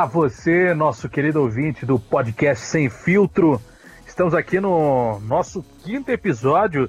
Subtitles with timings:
[0.00, 3.60] Olá, você, nosso querido ouvinte do podcast Sem Filtro.
[4.06, 6.88] Estamos aqui no nosso quinto episódio,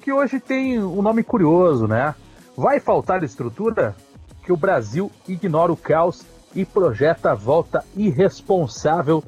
[0.00, 2.14] que hoje tem um nome curioso, né?
[2.56, 3.96] Vai faltar estrutura?
[4.44, 6.24] Que o Brasil ignora o caos
[6.54, 9.24] e projeta a volta irresponsável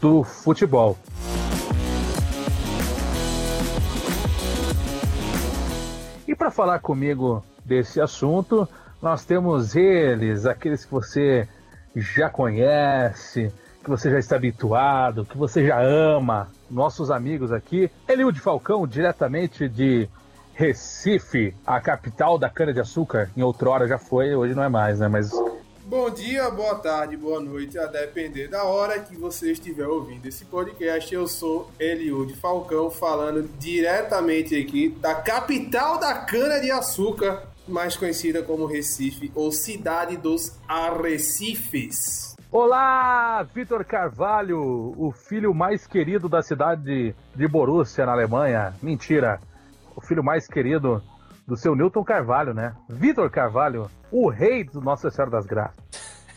[0.00, 0.98] do futebol.
[6.26, 8.68] E para falar comigo desse assunto,
[9.00, 11.48] nós temos eles, aqueles que você
[11.96, 17.90] já conhece, que você já está habituado, que você já ama, nossos amigos aqui.
[18.08, 20.08] Eliud Falcão, diretamente de
[20.54, 23.30] Recife, a capital da cana-de-açúcar.
[23.36, 25.08] Em outrora já foi, hoje não é mais, né?
[25.08, 25.30] Mas.
[25.84, 30.44] Bom dia, boa tarde, boa noite, a depender da hora que você estiver ouvindo esse
[30.44, 31.14] podcast.
[31.14, 39.30] Eu sou Eliud Falcão, falando diretamente aqui da capital da cana-de-açúcar, mais conhecida como Recife,
[39.34, 42.36] ou Cidade dos Arrecifes.
[42.50, 48.74] Olá, Vitor Carvalho, o filho mais querido da cidade de Borussia, na Alemanha.
[48.80, 49.40] Mentira,
[49.94, 51.02] o filho mais querido
[51.46, 52.74] do seu Newton Carvalho, né?
[52.88, 55.76] Vitor Carvalho, o rei do Nossa Senhora das Graças.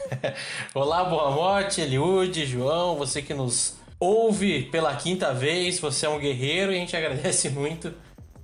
[0.74, 6.20] Olá, boa morte, Eliude, João, você que nos ouve pela quinta vez, você é um
[6.20, 7.94] guerreiro e a gente agradece muito.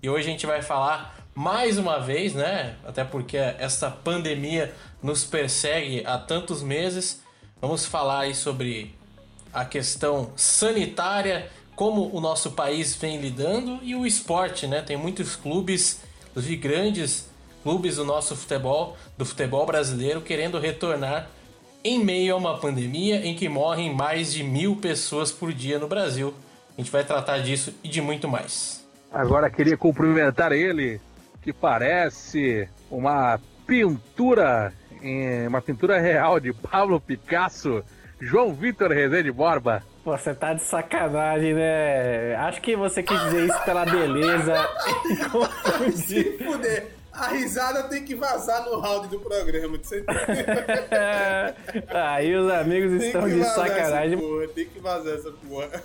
[0.01, 2.75] E hoje a gente vai falar mais uma vez, né?
[2.85, 7.21] Até porque essa pandemia nos persegue há tantos meses.
[7.61, 8.95] Vamos falar aí sobre
[9.53, 14.81] a questão sanitária, como o nosso país vem lidando e o esporte, né?
[14.81, 16.01] Tem muitos clubes,
[16.33, 17.29] os grandes
[17.61, 21.29] clubes do nosso futebol, do futebol brasileiro, querendo retornar
[21.83, 25.87] em meio a uma pandemia em que morrem mais de mil pessoas por dia no
[25.87, 26.33] Brasil.
[26.77, 28.85] A gente vai tratar disso e de muito mais.
[29.11, 30.99] Agora queria cumprimentar ele,
[31.45, 34.73] que parece uma pintura,
[35.47, 37.83] uma pintura real de Pablo Picasso,
[38.19, 39.83] João Vitor Rezende Borba.
[40.03, 42.35] Você tá de sacanagem, né?
[42.37, 44.55] Acho que você quis dizer isso pela beleza
[45.93, 46.87] Se fuder.
[47.17, 49.85] A risada tem que vazar no round do programa, de
[51.87, 54.17] Aí os amigos estão de sacanagem.
[54.17, 55.81] Porra, tem que vazar essa porra.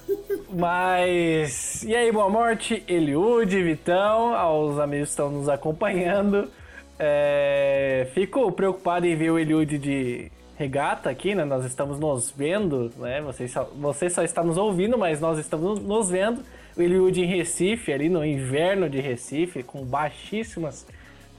[0.52, 1.84] Mas.
[1.84, 6.50] E aí, boa morte, Eliude, Vitão, aos amigos que estão nos acompanhando.
[6.98, 8.08] É...
[8.12, 11.44] Fico preocupado em ver o Eliude de regata aqui, né?
[11.44, 13.20] Nós estamos nos vendo, né?
[13.22, 16.42] Você só, você só está nos ouvindo, mas nós estamos nos vendo.
[16.76, 20.86] O Eliude em Recife, ali no inverno de Recife, com baixíssimas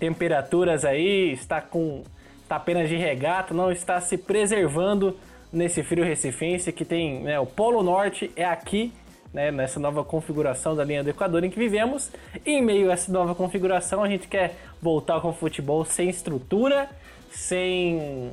[0.01, 2.01] temperaturas aí, está com
[2.41, 5.16] está apenas de regata, não está se preservando
[5.53, 8.91] nesse frio recifense que tem, né, o Polo Norte é aqui,
[9.31, 12.11] né, nessa nova configuração da linha do Equador em que vivemos.
[12.44, 16.09] E em meio a essa nova configuração, a gente quer voltar com o futebol sem
[16.09, 16.90] estrutura,
[17.29, 18.31] sem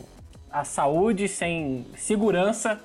[0.50, 2.80] a saúde, sem segurança.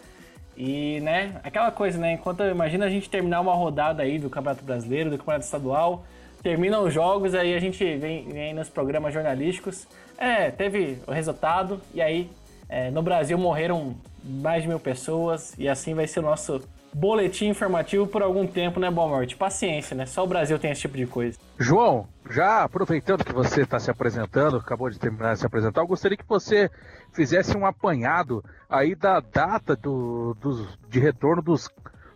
[0.57, 4.63] E, né, aquela coisa, né, enquanto imagina a gente terminar uma rodada aí do Campeonato
[4.63, 6.03] Brasileiro, do Campeonato Estadual,
[6.43, 9.87] terminam os jogos, aí a gente vem, vem nos programas jornalísticos.
[10.17, 12.29] É, teve o resultado, e aí
[12.67, 16.61] é, no Brasil morreram mais de mil pessoas, e assim vai ser o nosso
[16.93, 19.35] boletim informativo por algum tempo, né, Boa Morte?
[19.35, 20.05] Paciência, né?
[20.05, 21.39] Só o Brasil tem esse tipo de coisa.
[21.57, 25.87] João, já aproveitando que você está se apresentando, acabou de terminar de se apresentar, eu
[25.87, 26.69] gostaria que você
[27.11, 31.67] fizesse um apanhado aí da data do, do, de retorno dos,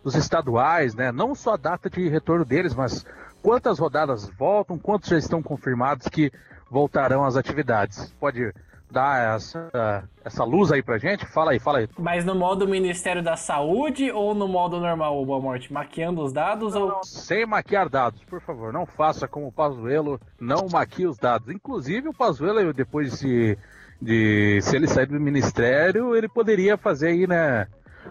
[0.04, 1.10] dos estaduais, né?
[1.10, 3.04] Não só a data de retorno deles, mas
[3.42, 6.30] quantas rodadas voltam, quantos já estão confirmados que
[6.70, 8.14] voltarão às atividades.
[8.20, 8.52] Pode
[8.90, 11.26] dar essa, essa luz aí pra gente?
[11.26, 11.88] Fala aí, fala aí.
[11.98, 15.72] Mas no modo Ministério da Saúde ou no modo normal, Boa Morte?
[15.72, 16.88] Maquiando os dados não, ou.
[16.88, 17.02] Não.
[17.04, 18.72] Sem maquiar dados, por favor.
[18.72, 21.50] Não faça como o Pazuelo, não maquie os dados.
[21.50, 23.56] Inclusive, o Pazuelo, depois de,
[24.00, 24.60] de.
[24.62, 27.66] Se ele sair do Ministério, ele poderia fazer aí, né?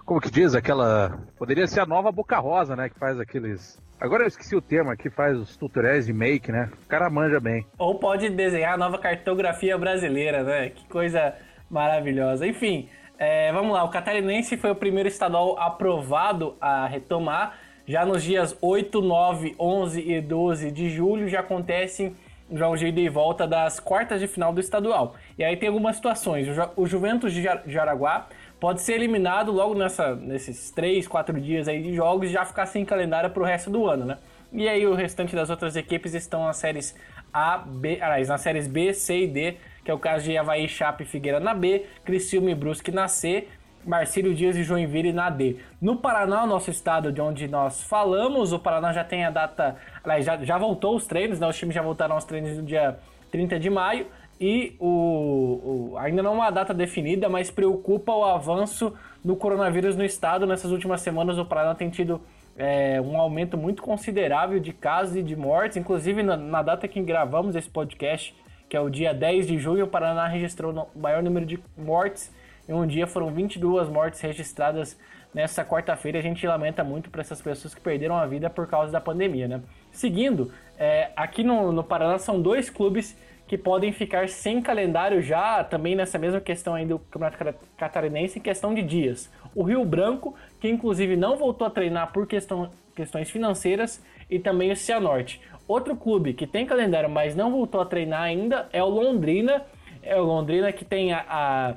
[0.05, 0.53] Como que diz?
[0.53, 1.17] Aquela.
[1.37, 2.89] Poderia ser a nova Boca Rosa, né?
[2.89, 6.69] Que faz aqueles Agora eu esqueci o termo aqui, faz os tutoriais de make, né?
[6.85, 7.65] O cara manja bem.
[7.79, 10.69] Ou pode desenhar a nova cartografia brasileira, né?
[10.69, 11.33] Que coisa
[11.67, 12.45] maravilhosa.
[12.45, 13.83] Enfim, é, vamos lá.
[13.83, 17.57] O Catarinense foi o primeiro estadual aprovado a retomar.
[17.87, 22.15] Já nos dias 8, 9, 11 e 12 de julho já acontecem
[22.51, 25.15] jogos de e volta das quartas de final do estadual.
[25.37, 26.47] E aí tem algumas situações.
[26.47, 28.27] O, Ju o Juventus de Jaraguá
[28.59, 32.65] pode ser eliminado logo nessa, nesses 3, 4 dias aí de jogos e já ficar
[32.65, 34.17] sem calendário para o resto do ano, né?
[34.51, 36.95] E aí o restante das outras equipes estão nas séries
[37.33, 40.67] A, B, aliás, nas séries B, C e D, que é o caso de Havaí,
[40.67, 43.47] Chape e Figueira na B, Criciúma e Brusque na C,
[43.85, 45.57] Marcílio Dias e Joinville na D.
[45.81, 50.25] No Paraná, nosso estado de onde nós falamos, o Paraná já tem a data, aliás,
[50.25, 51.47] já, já voltou os treinos, né?
[51.47, 52.97] Os times já voltaram aos treinos no dia
[53.31, 54.07] 30 de maio
[54.39, 58.93] e o, o, ainda não é uma data definida, mas preocupa o avanço
[59.23, 60.45] do coronavírus no estado.
[60.45, 62.21] Nessas últimas semanas, o Paraná tem tido
[62.55, 65.77] é, um aumento muito considerável de casos e de mortes.
[65.77, 68.35] Inclusive, na, na, data que gravamos esse podcast,
[68.69, 72.31] que é o dia 10 de junho, o Paraná registrou o maior número de mortes.
[72.69, 74.99] Em um dia foram 22 mortes registradas
[75.33, 76.19] nessa quarta-feira.
[76.19, 79.47] A gente lamenta muito para essas pessoas que perderam a vida por causa da pandemia,
[79.47, 79.61] né?
[79.91, 83.17] Seguindo, é, aqui no, no Paraná são dois clubes
[83.47, 88.41] que podem ficar sem calendário já, também nessa mesma questão aí do Campeonato Catarinense, em
[88.41, 89.31] questão de dias.
[89.55, 94.71] O Rio Branco, que inclusive não voltou a treinar por questão, questões financeiras, e também
[94.71, 95.41] o Cianorte.
[95.65, 99.63] Outro clube que tem calendário, mas não voltou a treinar ainda, é o Londrina.
[100.03, 101.75] É o Londrina que tem a, a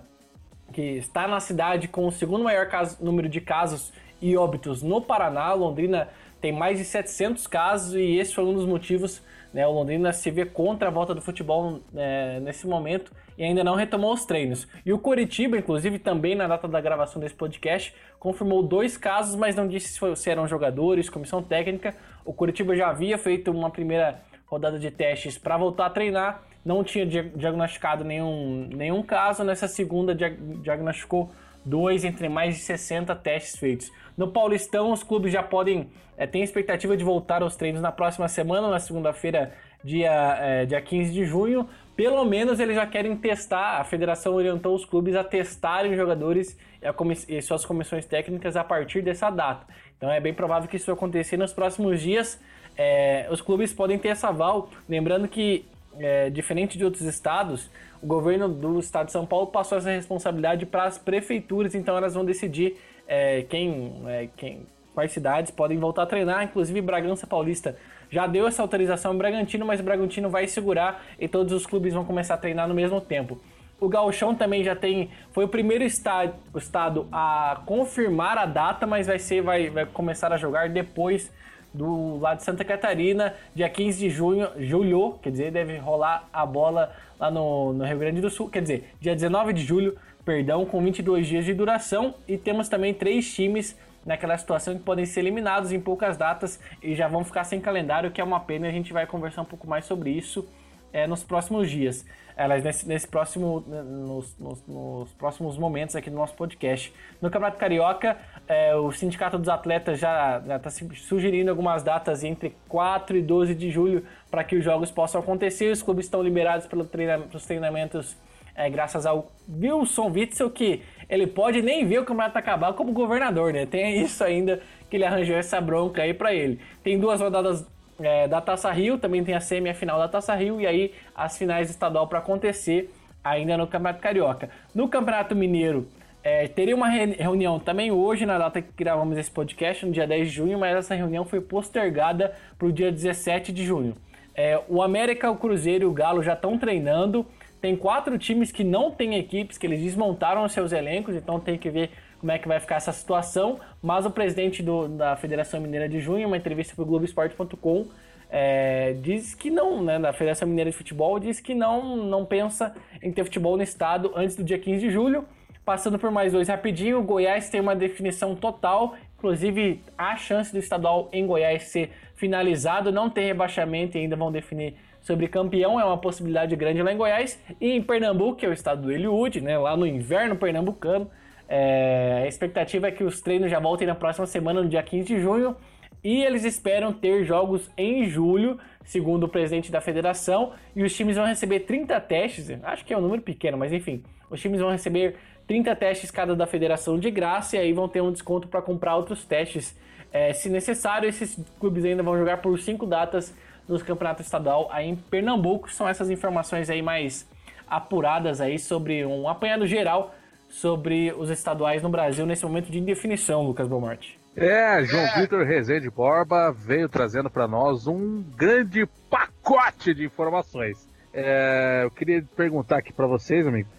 [0.73, 5.01] que está na cidade com o segundo maior caso, número de casos e óbitos no
[5.01, 5.53] Paraná.
[5.53, 6.09] Londrina
[6.41, 9.23] tem mais de 700 casos e esse foi um dos motivos
[9.53, 13.65] né, o Londrina se vê contra a volta do futebol é, nesse momento e ainda
[13.65, 14.69] não retomou os treinos.
[14.85, 19.57] E o Coritiba, inclusive, também na data da gravação desse podcast, confirmou dois casos, mas
[19.57, 21.95] não disse se eram jogadores, comissão técnica.
[22.25, 26.85] O Coritiba já havia feito uma primeira rodada de testes para voltar a treinar, não
[26.85, 29.43] tinha diagnosticado nenhum, nenhum caso.
[29.43, 31.31] Nessa segunda, diagnosticou
[31.65, 33.91] dois entre mais de 60 testes feitos.
[34.21, 35.89] No Paulistão, os clubes já podem
[36.19, 41.11] é, expectativa de voltar aos treinos na próxima semana, na segunda-feira, dia, é, dia 15
[41.11, 41.67] de junho.
[41.97, 43.81] Pelo menos eles já querem testar.
[43.81, 49.01] A federação orientou os clubes a testarem jogadores e, e suas comissões técnicas a partir
[49.01, 49.67] dessa data.
[49.97, 52.39] Então é bem provável que isso vai acontecer nos próximos dias.
[52.77, 54.69] É, os clubes podem ter essa aval.
[54.87, 55.65] Lembrando que,
[55.99, 57.71] é, diferente de outros estados,
[58.03, 62.13] o governo do estado de São Paulo passou essa responsabilidade para as prefeituras, então elas
[62.13, 62.77] vão decidir
[63.11, 64.63] é, quem, é, quem,
[64.95, 66.45] quais cidades podem voltar a treinar.
[66.45, 67.77] Inclusive, Bragança Paulista
[68.09, 71.93] já deu essa autorização ao Bragantino, mas o Bragantino vai segurar e todos os clubes
[71.93, 73.41] vão começar a treinar no mesmo tempo.
[73.81, 75.11] O Gauchão também já tem.
[75.33, 80.37] Foi o primeiro estado, a confirmar a data, mas vai ser, vai, vai começar a
[80.37, 81.33] jogar depois
[81.73, 86.45] do lado de Santa Catarina, dia 15 de junho, julho, quer dizer, deve rolar a
[86.45, 90.65] bola lá no, no Rio Grande do Sul, quer dizer, dia 19 de julho perdão,
[90.65, 92.15] com 22 dias de duração.
[92.27, 96.95] E temos também três times naquela situação que podem ser eliminados em poucas datas e
[96.95, 98.69] já vão ficar sem calendário, que é uma pena.
[98.69, 100.47] A gente vai conversar um pouco mais sobre isso
[100.93, 102.05] é, nos próximos dias.
[102.37, 106.93] Elas nesse, nesse próximo, nos, nos, nos, próximos momentos aqui do nosso podcast.
[107.21, 108.17] No Campeonato Carioca,
[108.49, 113.71] é, o Sindicato dos Atletas já está sugerindo algumas datas entre 4 e 12 de
[113.71, 115.71] julho para que os jogos possam acontecer.
[115.71, 118.17] Os clubes estão liberados pelo treina, pelos treinamentos
[118.61, 123.55] é, graças ao Wilson Witzel, que ele pode nem ver o campeonato acabar como governador,
[123.55, 123.65] né?
[123.65, 124.61] Tem isso ainda
[124.91, 126.61] que ele arranjou essa bronca aí para ele.
[126.85, 127.67] Tem duas rodadas
[127.99, 131.71] é, da Taça Rio, também tem a semifinal da Taça Rio e aí as finais
[131.71, 132.93] estadual para acontecer
[133.25, 134.51] ainda no Campeonato Carioca.
[134.75, 135.89] No Campeonato Mineiro,
[136.23, 140.29] é, teria uma reunião também hoje, na data que gravamos esse podcast, no dia 10
[140.29, 143.97] de junho, mas essa reunião foi postergada para o dia 17 de junho.
[144.35, 147.27] É, o América, o Cruzeiro e o Galo já estão treinando.
[147.61, 151.59] Tem quatro times que não têm equipes, que eles desmontaram os seus elencos, então tem
[151.59, 153.61] que ver como é que vai ficar essa situação.
[153.83, 157.87] Mas o presidente do, da Federação Mineira de Junho, em uma entrevista para o Globoesporte.com,
[158.31, 162.75] é, diz que não, né, da Federação Mineira de Futebol, diz que não, não pensa
[163.03, 165.25] em ter futebol no estado antes do dia 15 de julho.
[165.65, 170.59] Passando por mais dois rapidinho, o Goiás tem uma definição total, inclusive a chance do
[170.59, 175.85] estadual em Goiás ser finalizado, não tem rebaixamento e ainda vão definir sobre campeão é
[175.85, 177.41] uma possibilidade grande lá em Goiás.
[177.61, 181.11] E em Pernambuco, que é o estado do Eliud, né, lá no inverno pernambucano,
[181.49, 185.07] é, a expectativa é que os treinos já voltem na próxima semana, no dia 15
[185.07, 185.57] de junho.
[186.03, 190.53] E eles esperam ter jogos em julho, segundo o presidente da federação.
[190.75, 194.03] E os times vão receber 30 testes, acho que é um número pequeno, mas enfim.
[194.31, 195.17] Os times vão receber
[195.47, 198.97] 30 testes cada da federação de graça e aí vão ter um desconto para comprar
[198.97, 199.77] outros testes.
[200.13, 203.35] É, se necessário, esses clubes ainda vão jogar por 5 datas
[203.71, 205.71] nos campeonatos estadual aí em Pernambuco.
[205.71, 207.29] São essas informações aí mais
[207.69, 210.15] apuradas aí sobre um apanhado geral
[210.49, 214.19] sobre os estaduais no Brasil nesse momento de indefinição, Lucas Belmonte.
[214.37, 215.21] É, João é.
[215.21, 220.89] Vitor Rezende Borba veio trazendo para nós um grande pacote de informações.
[221.15, 223.71] É, eu queria perguntar aqui para vocês, amigos,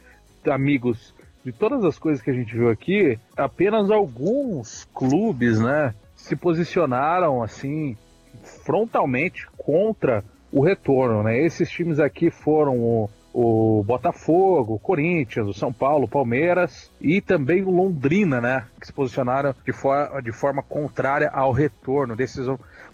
[0.45, 6.35] amigos, de todas as coisas que a gente viu aqui, apenas alguns clubes, né, se
[6.35, 7.97] posicionaram assim
[8.43, 11.39] frontalmente contra o retorno, né?
[11.39, 17.21] Esses times aqui foram o, o Botafogo, o Corinthians, o São Paulo, o Palmeiras e
[17.21, 18.65] também o Londrina, né?
[18.79, 22.45] Que se posicionaram de, for de forma contrária ao retorno desses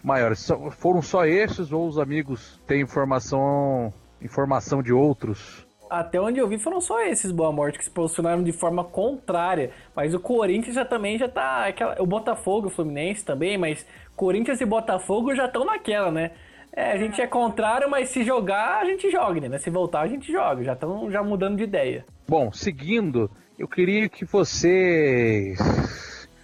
[0.04, 0.48] maiores.
[0.72, 5.67] foram só esses ou os amigos têm informação, informação de outros?
[5.90, 9.72] Até onde eu vi foram só esses Boa Morte que se posicionaram de forma contrária.
[9.96, 11.68] Mas o Corinthians já também já tá.
[11.68, 16.32] Aquela, o Botafogo, o Fluminense também, mas Corinthians e Botafogo já estão naquela, né?
[16.72, 19.58] É, a gente é contrário, mas se jogar, a gente joga, né?
[19.58, 20.64] Se voltar, a gente joga.
[20.64, 22.06] Já estão já mudando de ideia.
[22.28, 25.58] Bom, seguindo, eu queria que vocês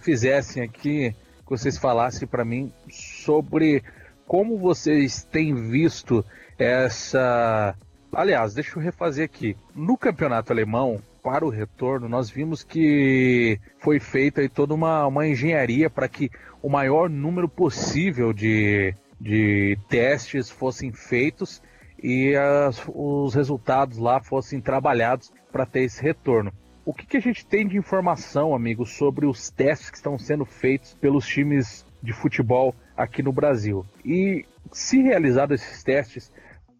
[0.02, 3.82] fizessem aqui, que vocês falassem para mim sobre
[4.26, 6.24] como vocês têm visto
[6.58, 7.76] essa.
[8.14, 9.56] Aliás, deixa eu refazer aqui.
[9.74, 15.26] No campeonato alemão, para o retorno, nós vimos que foi feita aí toda uma, uma
[15.26, 16.30] engenharia para que
[16.62, 21.62] o maior número possível de, de testes fossem feitos
[22.02, 26.52] e as, os resultados lá fossem trabalhados para ter esse retorno.
[26.84, 30.44] O que, que, a gente tem de informação, amigo, sobre os testes que estão sendo
[30.44, 33.86] feitos pelos times de futebol aqui no Brasil?
[34.04, 36.30] E se realizados esses testes,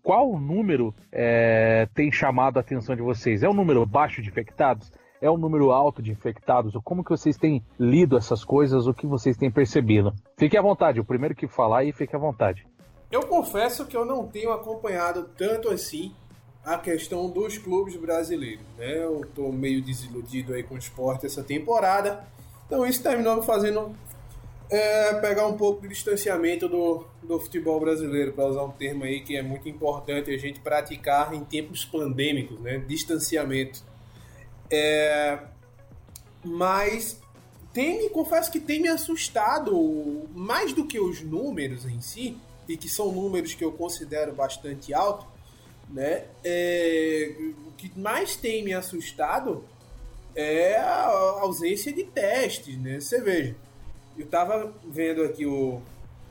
[0.05, 3.43] qual número é, tem chamado a atenção de vocês?
[3.43, 4.93] É um número baixo de infectados?
[5.19, 6.75] É um número alto de infectados?
[6.85, 8.87] Como que vocês têm lido essas coisas?
[8.87, 10.13] O que vocês têm percebido?
[10.37, 12.67] Fique à vontade, o primeiro que falar aí, fique à vontade.
[13.11, 16.13] Eu confesso que eu não tenho acompanhado tanto assim
[16.63, 18.65] a questão dos clubes brasileiros.
[18.77, 19.03] Né?
[19.03, 22.23] Eu estou meio desiludido aí com o esporte essa temporada.
[22.67, 23.95] Então isso terminou fazendo
[24.75, 29.21] é, pegar um pouco de distanciamento do, do futebol brasileiro, para usar um termo aí
[29.21, 32.79] que é muito importante a gente praticar em tempos pandêmicos, né?
[32.79, 33.85] Distanciamento.
[34.69, 35.39] É,
[36.45, 37.21] mas
[37.73, 42.37] tem, me confesso que tem me assustado mais do que os números em si,
[42.69, 45.27] e que são números que eu considero bastante altos,
[45.89, 46.25] né?
[46.43, 47.33] É,
[47.69, 49.65] o que mais tem me assustado
[50.35, 51.05] é a
[51.43, 52.99] ausência de testes, né?
[52.99, 53.55] Você veja,
[54.19, 55.81] eu tava vendo aqui o,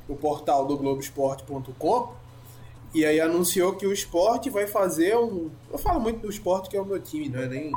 [0.08, 2.14] o portal do Globoesporte.com
[2.94, 5.50] e aí anunciou que o esporte vai fazer um.
[5.72, 7.72] Eu falo muito do esporte, que é o meu time, não é nem.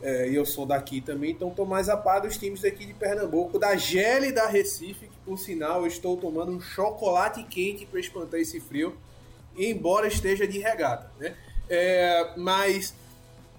[0.00, 3.58] É, eu sou daqui também, então estou mais a par dos times daqui de Pernambuco,
[3.58, 8.38] da Gele da Recife, que por sinal eu estou tomando um chocolate quente para espantar
[8.38, 8.94] esse frio,
[9.56, 11.10] embora esteja de regata.
[11.18, 11.34] Né?
[11.70, 12.94] É, mas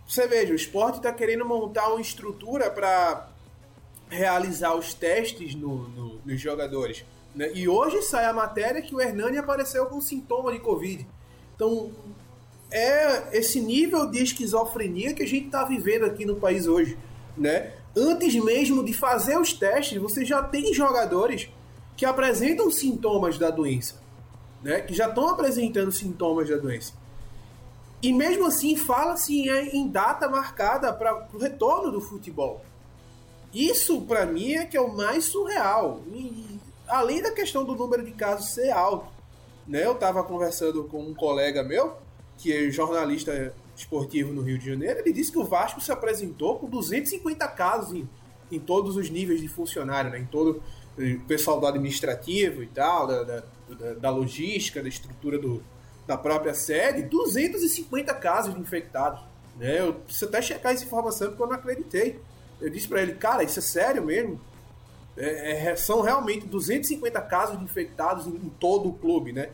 [0.07, 3.27] você veja, o esporte está querendo montar uma estrutura para
[4.09, 7.05] realizar os testes no, no, nos jogadores.
[7.35, 7.51] Né?
[7.53, 11.05] E hoje sai a matéria que o Hernani apareceu com sintoma de Covid.
[11.55, 11.91] Então,
[12.71, 16.97] é esse nível de esquizofrenia que a gente está vivendo aqui no país hoje.
[17.38, 17.74] Né?
[17.95, 21.50] Antes mesmo de fazer os testes, você já tem jogadores
[21.97, 24.01] que apresentam sintomas da doença.
[24.63, 24.81] Né?
[24.81, 26.93] Que já estão apresentando sintomas da doença.
[28.01, 32.63] E mesmo assim, fala-se em data marcada para o retorno do futebol.
[33.55, 36.01] Isso, para mim, é que é o mais surreal.
[36.12, 36.59] E,
[36.89, 39.09] além da questão do número de casos ser alto.
[39.65, 39.85] Né?
[39.85, 41.95] Eu estava conversando com um colega meu,
[42.38, 46.59] que é jornalista esportivo no Rio de Janeiro, ele disse que o Vasco se apresentou
[46.59, 48.09] com 250 casos em,
[48.51, 50.19] em todos os níveis de funcionário, né?
[50.19, 50.62] em todo
[50.97, 53.43] o pessoal do administrativo e tal, da, da,
[54.00, 55.63] da logística, da estrutura do,
[56.05, 59.21] da própria sede, 250 casos de infectados.
[59.57, 59.79] Né?
[59.79, 62.19] Eu preciso até checar essa informação porque eu não acreditei.
[62.59, 64.39] Eu disse para ele, cara, isso é sério mesmo?
[65.17, 69.50] É, é, são realmente 250 casos de infectados em, em, todo o clube, né?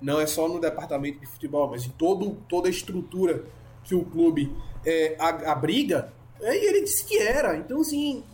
[0.00, 3.44] Não é só no departamento de futebol, mas em todo, toda a estrutura
[3.84, 6.12] que o clube é, abriga.
[6.40, 7.56] É, e ele disse que era.
[7.56, 8.24] Então, assim,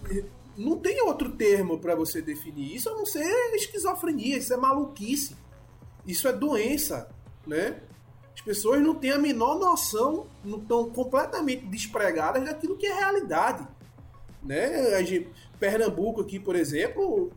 [0.57, 3.25] não tem outro termo para você definir isso a não ser
[3.55, 5.37] esquizofrenia, isso é maluquice.
[6.07, 7.09] Isso é doença,
[7.47, 7.81] né?
[8.35, 13.67] As pessoas não têm a menor noção, não estão completamente despregadas daquilo que é realidade.
[14.43, 14.95] Né?
[14.95, 15.29] A gente,
[15.59, 17.31] Pernambuco aqui, por exemplo,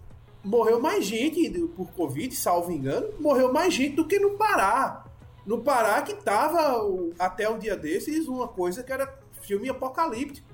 [0.44, 5.06] morreu mais gente por Covid, salvo engano, morreu mais gente do que no Pará.
[5.46, 6.86] No Pará que tava
[7.20, 10.48] até o dia desses uma coisa que era filme apocalíptico,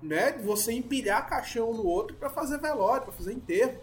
[0.00, 0.32] né?
[0.44, 3.78] Você empilhar caixão no outro para fazer velório, para fazer enterro,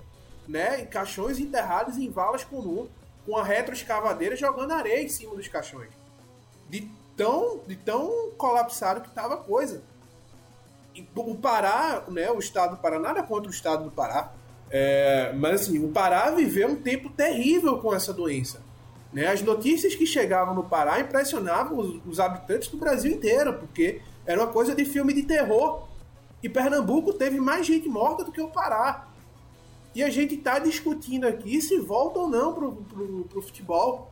[0.47, 0.81] né?
[0.81, 2.89] E caixões enterrados em valas comuns,
[3.25, 5.89] com a retroescavadeira jogando areia em cima dos caixões.
[6.69, 9.83] De tão, de tão colapsado que tava a coisa
[11.15, 14.31] o Pará, né, o estado do Pará, nada contra o estado do Pará,
[14.69, 18.61] é, mas assim, o Pará viveu um tempo terrível com essa doença.
[19.11, 19.27] Né?
[19.27, 24.41] As notícias que chegavam no Pará impressionavam os, os habitantes do Brasil inteiro, porque era
[24.41, 25.87] uma coisa de filme de terror.
[26.43, 29.07] E Pernambuco teve mais gente morta do que o Pará.
[29.95, 34.11] E a gente está discutindo aqui se volta ou não pro, pro, pro futebol.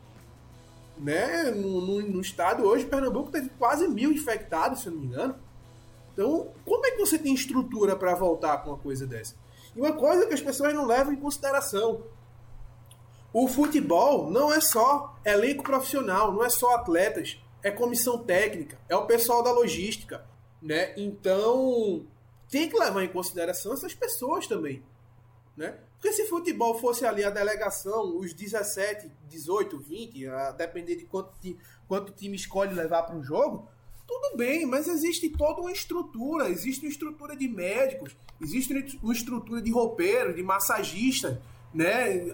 [0.98, 1.50] Né?
[1.50, 5.34] No, no, no, estado hoje, Pernambuco teve quase mil infectados, se eu não me engano.
[6.16, 9.34] Então, como é que você tem estrutura para voltar com uma coisa dessa?
[9.76, 12.04] E uma coisa que as pessoas não levam em consideração:
[13.34, 18.96] o futebol não é só elenco profissional, não é só atletas, é comissão técnica, é
[18.96, 20.24] o pessoal da logística,
[20.62, 20.94] né?
[20.96, 22.06] Então,
[22.48, 24.82] tem que levar em consideração essas pessoas também,
[25.54, 25.76] né?
[25.96, 31.30] Porque se futebol fosse ali a delegação, os 17, 18, 20, a depender de quanto,
[31.86, 33.68] quanto time escolhe levar para um jogo,
[34.06, 39.60] tudo bem, mas existe toda uma estrutura, existe uma estrutura de médicos, existe uma estrutura
[39.60, 41.38] de roupeiros, de massagistas,
[41.74, 42.26] né?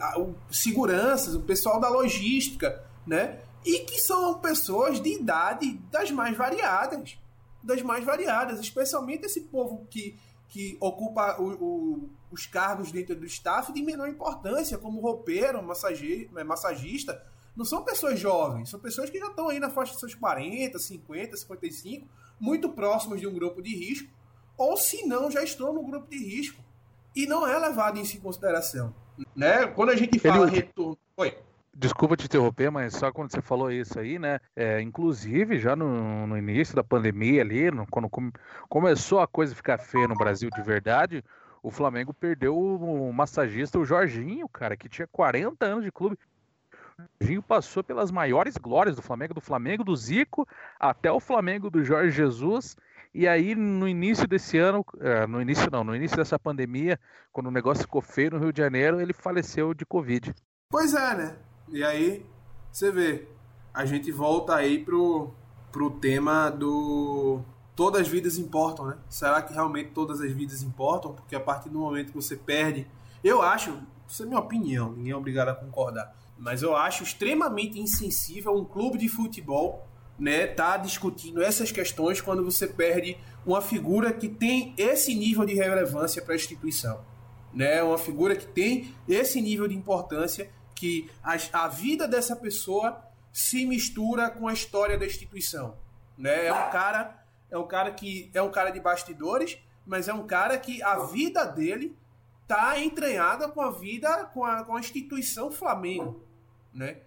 [0.51, 3.41] Seguranças, o pessoal da logística, né?
[3.65, 7.19] E que são pessoas de idade das mais variadas.
[7.63, 13.25] Das mais variadas, especialmente esse povo que, que ocupa o, o, os cargos dentro do
[13.25, 19.19] staff de menor importância, como roupeiro, massagista, massagista não são pessoas jovens, são pessoas que
[19.19, 22.09] já estão aí na faixa dos seus 40, 50, 55,
[22.41, 24.09] muito próximos de um grupo de risco,
[24.57, 26.63] ou se não, já estão no grupo de risco.
[27.15, 28.95] E não é levado em consideração.
[29.37, 29.67] Né?
[29.67, 30.57] Quando a gente fala Ele...
[30.57, 30.99] retorno.
[31.17, 31.37] Oi.
[31.75, 34.39] Desculpa te interromper, mas só quando você falou isso aí, né?
[34.55, 38.31] É, inclusive, já no, no, início da pandemia ali, no, quando come,
[38.69, 41.25] começou a coisa ficar feia no Brasil de verdade,
[41.63, 46.19] o Flamengo perdeu o, o massagista, o Jorginho, cara, que tinha 40 anos de clube.
[47.21, 50.47] Jorginho passou pelas maiores glórias do Flamengo, do Flamengo do Zico
[50.79, 52.77] até o Flamengo do Jorge Jesus.
[53.15, 56.99] E aí, no início desse ano, é, no início não, no início dessa pandemia,
[57.31, 60.35] quando o negócio ficou feio no Rio de Janeiro, ele faleceu de Covid.
[60.71, 61.37] Pois é, né?
[61.69, 62.25] E aí,
[62.71, 63.29] você vê,
[63.73, 65.35] a gente volta aí pro,
[65.71, 67.43] pro tema do
[67.75, 68.99] todas as vidas importam, né?
[69.09, 71.15] Será que realmente todas as vidas importam?
[71.15, 72.87] Porque a partir do momento que você perde,
[73.23, 77.79] eu acho, isso é minha opinião, ninguém é obrigado a concordar, mas eu acho extremamente
[77.79, 79.87] insensível um clube de futebol,
[80.19, 85.55] né, tá discutindo essas questões quando você perde uma figura que tem esse nível de
[85.55, 87.01] relevância para a instituição,
[87.55, 87.81] né?
[87.83, 93.01] Uma figura que tem esse nível de importância que a, a vida dessa pessoa
[93.33, 95.77] se mistura com a história da instituição.
[96.19, 96.47] Né?
[96.47, 100.27] É um cara, é um cara que é um cara de bastidores, mas é um
[100.27, 101.97] cara que a vida dele
[102.49, 106.32] tá entranhada com a vida, com a, com a instituição Flamengo,
[106.75, 106.99] né?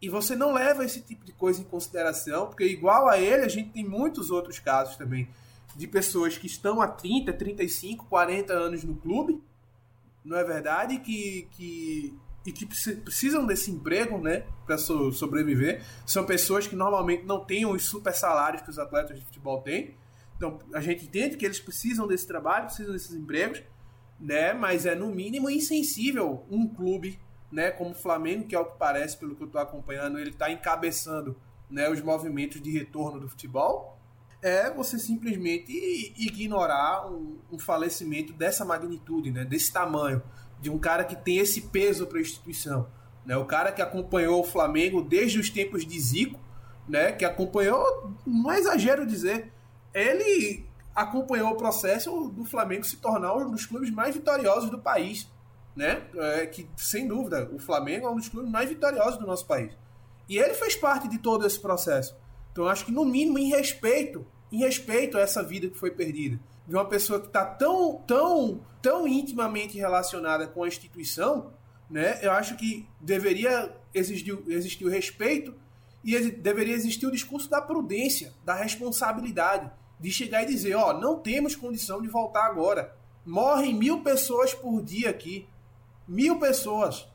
[0.00, 3.48] E você não leva esse tipo de coisa em consideração, porque igual a ele, a
[3.48, 5.28] gente tem muitos outros casos também
[5.74, 9.42] de pessoas que estão há 30, 35, 40 anos no clube,
[10.24, 10.98] não é verdade?
[10.98, 17.24] Que, que e que precisam desse emprego, né, para so sobreviver, são pessoas que normalmente
[17.24, 19.94] não têm os super salários que os atletas de futebol têm.
[20.36, 23.62] Então, a gente entende que eles precisam desse trabalho, precisam desses empregos,
[24.18, 28.64] né, mas é no mínimo insensível um clube, né, como o Flamengo, que é o
[28.64, 31.36] que parece pelo que eu estou acompanhando, ele está encabeçando,
[31.70, 33.98] né, os movimentos de retorno do futebol,
[34.40, 35.72] é você simplesmente
[36.16, 40.22] ignorar um, um falecimento dessa magnitude, né, desse tamanho
[40.60, 42.88] de um cara que tem esse peso para a instituição.
[43.24, 43.36] Né?
[43.36, 46.38] O cara que acompanhou o Flamengo desde os tempos de Zico,
[46.88, 47.12] né?
[47.12, 49.52] que acompanhou, não é exagero dizer,
[49.94, 55.28] ele acompanhou o processo do Flamengo se tornar um dos clubes mais vitoriosos do país.
[55.78, 56.02] Né?
[56.16, 59.72] É, que, sem dúvida, o Flamengo é um dos clubes mais vitoriosos do nosso país.
[60.28, 62.16] E ele fez parte de todo esse processo.
[62.50, 66.40] Então, acho que, no mínimo, em respeito, em respeito a essa vida que foi perdida,
[66.66, 71.52] de uma pessoa que está tão, tão, tão intimamente relacionada com a instituição,
[71.88, 72.18] né?
[72.22, 75.54] Eu acho que deveria existir, existir o respeito
[76.04, 81.20] e deveria existir o discurso da prudência, da responsabilidade, de chegar e dizer, ó, não
[81.20, 82.96] temos condição de voltar agora.
[83.24, 85.46] Morrem mil pessoas por dia aqui.
[86.08, 87.06] Mil pessoas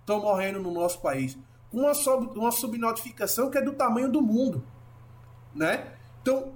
[0.00, 1.38] estão morrendo no nosso país.
[1.70, 4.62] Com uma, sub, uma subnotificação que é do tamanho do mundo.
[5.54, 5.90] Né?
[6.20, 6.52] Então,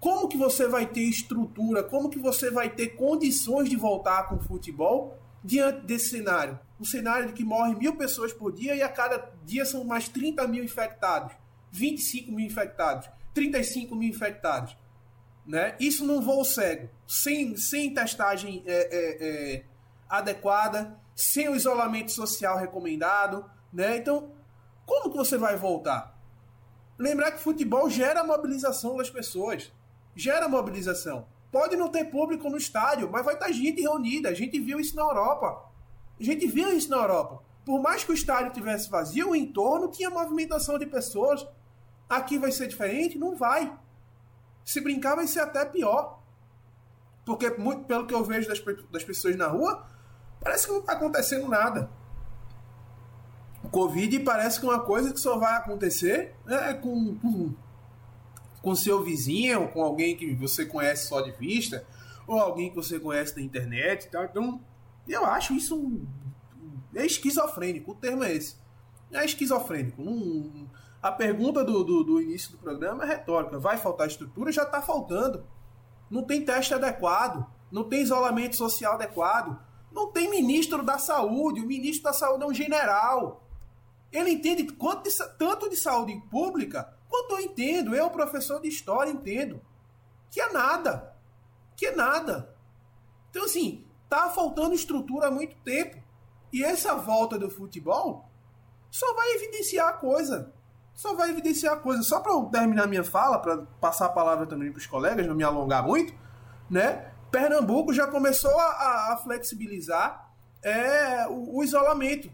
[0.00, 4.36] como que você vai ter estrutura, como que você vai ter condições de voltar com
[4.36, 6.58] o futebol diante desse cenário?
[6.80, 10.08] Um cenário de que morrem mil pessoas por dia e a cada dia são mais
[10.08, 11.34] 30 mil infectados,
[11.72, 14.76] 25 mil infectados, 35 mil infectados.
[15.44, 15.74] Né?
[15.80, 19.64] Isso num voo cego, sem, sem testagem é, é, é,
[20.08, 23.44] adequada, sem o isolamento social recomendado.
[23.72, 23.96] Né?
[23.96, 24.30] Então,
[24.86, 26.16] como que você vai voltar?
[26.96, 29.72] Lembrar que futebol gera mobilização das pessoas
[30.14, 31.26] gera mobilização.
[31.50, 34.28] Pode não ter público no estádio, mas vai estar gente reunida.
[34.28, 35.70] A gente viu isso na Europa.
[36.18, 37.42] A gente viu isso na Europa.
[37.64, 41.46] Por mais que o estádio tivesse vazio, o entorno tinha movimentação de pessoas.
[42.08, 43.18] Aqui vai ser diferente?
[43.18, 43.76] Não vai.
[44.64, 46.20] Se brincar, vai ser até pior.
[47.24, 49.86] Porque, muito pelo que eu vejo das, das pessoas na rua,
[50.40, 51.90] parece que não está acontecendo nada.
[53.62, 57.54] O Covid parece que é uma coisa que só vai acontecer né, com, com
[58.60, 61.86] com seu vizinho, com alguém que você conhece só de vista,
[62.26, 64.08] ou alguém que você conhece da internet.
[64.08, 64.60] Então,
[65.06, 66.02] eu acho isso
[66.94, 68.56] é esquizofrênico, o termo é esse.
[69.12, 70.02] É esquizofrênico.
[70.02, 70.68] Não,
[71.00, 73.58] a pergunta do, do, do, início do programa é retórica.
[73.58, 74.52] Vai faltar estrutura?
[74.52, 75.44] Já está faltando.
[76.10, 77.46] Não tem teste adequado.
[77.70, 79.58] Não tem isolamento social adequado.
[79.90, 81.60] Não tem ministro da saúde.
[81.60, 83.44] O ministro da saúde é um general.
[84.12, 84.74] Ele entende de,
[85.38, 87.94] tanto de saúde pública quanto eu entendo.
[87.94, 89.60] Eu, professor de história, entendo.
[90.30, 91.14] Que é nada.
[91.76, 92.54] Que é nada.
[93.30, 96.02] Então, assim, tá faltando estrutura há muito tempo.
[96.52, 98.28] E essa volta do futebol
[98.90, 100.52] só vai evidenciar a coisa.
[100.94, 102.02] Só vai evidenciar a coisa.
[102.02, 105.44] Só para terminar minha fala, para passar a palavra também para os colegas, não me
[105.44, 106.14] alongar muito,
[106.70, 107.12] né?
[107.30, 112.30] Pernambuco já começou a, a flexibilizar é, o, o, isolamento.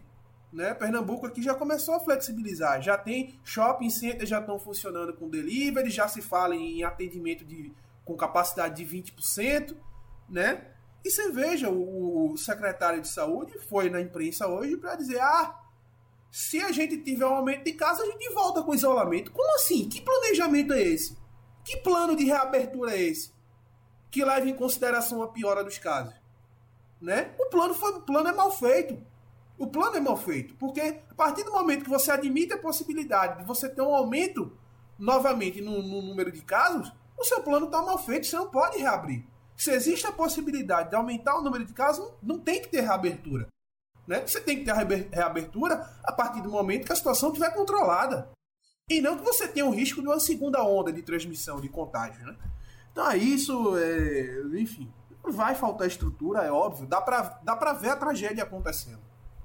[0.51, 0.73] Né?
[0.73, 2.81] Pernambuco aqui já começou a flexibilizar.
[2.81, 7.73] Já tem shopping centers já estão funcionando com delivery, já se fala em atendimento de,
[8.03, 9.75] com capacidade de 20%.
[10.29, 10.65] Né?
[11.03, 15.59] E você veja, o, o secretário de saúde foi na imprensa hoje para dizer: ah,
[16.31, 19.31] se a gente tiver um aumento de casa, a gente volta com isolamento.
[19.31, 19.87] Como assim?
[19.87, 21.17] Que planejamento é esse?
[21.63, 23.34] Que plano de reabertura é esse?
[24.15, 26.13] Que leva em consideração a piora dos casos?
[27.01, 27.33] Né?
[27.37, 28.97] O plano foi, o plano é mal feito.
[29.57, 33.39] O plano é mal feito, porque a partir do momento que você admite a possibilidade
[33.39, 34.57] de você ter um aumento
[34.97, 38.77] novamente no, no número de casos, o seu plano está mal feito, você não pode
[38.77, 39.25] reabrir.
[39.57, 42.79] Se existe a possibilidade de aumentar o número de casos, não, não tem que ter
[42.83, 43.49] reabertura.
[44.07, 44.25] Né?
[44.25, 44.75] Você tem que ter a
[45.11, 48.31] reabertura a partir do momento que a situação estiver controlada.
[48.89, 52.25] E não que você tenha o risco de uma segunda onda de transmissão, de contágio.
[52.25, 52.37] Né?
[52.95, 54.41] Então é isso, é...
[54.57, 54.89] enfim.
[55.21, 56.87] Vai faltar estrutura, é óbvio.
[56.87, 59.01] Dá pra, dá pra ver a tragédia acontecendo.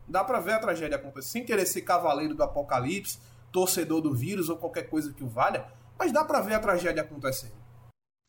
[0.06, 1.32] Dá pra ver a tragédia acontecendo.
[1.32, 3.18] Sem querer ser cavaleiro do apocalipse,
[3.50, 5.66] torcedor do vírus ou qualquer coisa que o valha,
[5.98, 7.54] mas dá pra ver a tragédia acontecendo.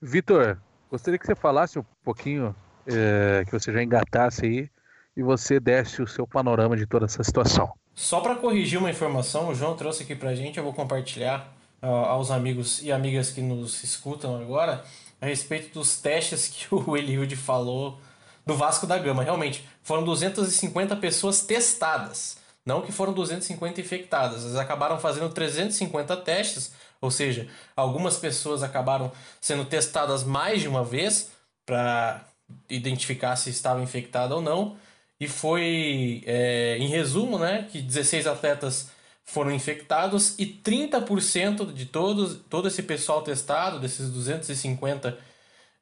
[0.01, 0.57] Vitor,
[0.89, 2.55] gostaria que você falasse um pouquinho,
[2.87, 4.69] é, que você já engatasse aí
[5.15, 7.71] e você desse o seu panorama de toda essa situação.
[7.93, 11.53] Só para corrigir uma informação, o João trouxe aqui para a gente, eu vou compartilhar
[11.83, 14.83] uh, aos amigos e amigas que nos escutam agora
[15.21, 17.99] a respeito dos testes que o Eliud falou
[18.45, 19.23] do Vasco da Gama.
[19.23, 24.43] Realmente, foram 250 pessoas testadas, não que foram 250 infectadas.
[24.43, 30.83] Eles acabaram fazendo 350 testes, ou seja, algumas pessoas acabaram sendo testadas mais de uma
[30.83, 31.31] vez
[31.65, 32.25] para
[32.69, 34.75] identificar se estava infectada ou não.
[35.19, 38.89] E foi, é, em resumo, né, que 16 atletas
[39.23, 45.17] foram infectados e 30% de todos, todo esse pessoal testado, desses 250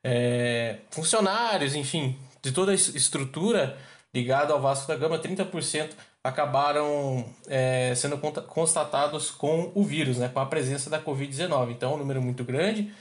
[0.04, 3.78] é, funcionários, enfim, de toda a estrutura
[4.14, 5.92] ligada ao Vasco da Gama, 30%
[6.24, 11.72] acabaram é, sendo constatados com o vírus, né, com a presença da Covid-19.
[11.72, 12.94] Então, é um número muito grande,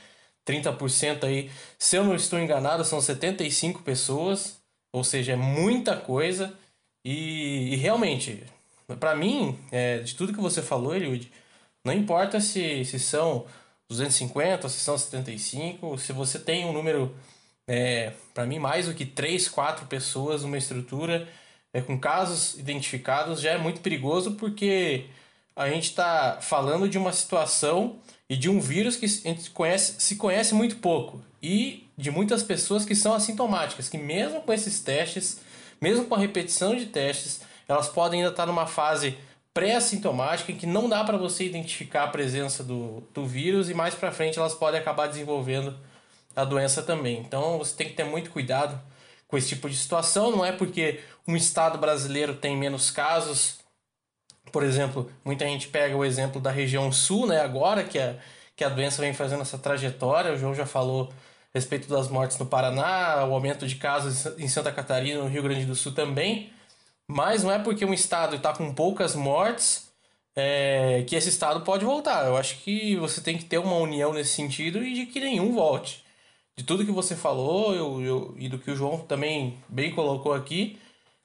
[0.46, 4.60] 30% aí, se eu não estou enganado, são 75 pessoas,
[4.92, 6.54] ou seja, é muita coisa.
[7.04, 8.44] E, e realmente,
[8.96, 11.30] para mim, é, de tudo que você falou, Eliud,
[11.84, 13.46] não importa se, se são
[13.88, 17.14] 250, se são 75, se você tem um número,
[17.66, 21.28] é, para mim, mais do que 3, 4 pessoas numa estrutura
[21.72, 25.06] é, com casos identificados, já é muito perigoso porque
[25.54, 27.96] a gente está falando de uma situação
[28.28, 31.22] e de um vírus que a gente conhece, se conhece muito pouco.
[31.42, 35.40] E de muitas pessoas que são assintomáticas, que mesmo com esses testes,
[35.80, 39.16] mesmo com a repetição de testes, elas podem ainda estar numa fase
[39.54, 43.94] pré-assintomática em que não dá para você identificar a presença do, do vírus e mais
[43.94, 45.78] para frente elas podem acabar desenvolvendo
[46.34, 47.18] a doença também.
[47.18, 48.80] Então você tem que ter muito cuidado
[49.26, 50.30] com esse tipo de situação.
[50.30, 53.58] Não é porque um estado brasileiro tem menos casos
[54.48, 58.16] por exemplo, muita gente pega o exemplo da região sul, né, agora que a,
[58.56, 62.38] que a doença vem fazendo essa trajetória, o João já falou a respeito das mortes
[62.38, 66.52] no Paraná, o aumento de casos em Santa Catarina, no Rio Grande do Sul também,
[67.08, 69.90] mas não é porque um estado está com poucas mortes
[70.36, 72.26] é, que esse estado pode voltar.
[72.26, 75.54] Eu acho que você tem que ter uma união nesse sentido e de que nenhum
[75.54, 76.04] volte.
[76.56, 80.32] De tudo que você falou eu, eu, e do que o João também bem colocou
[80.32, 80.78] aqui,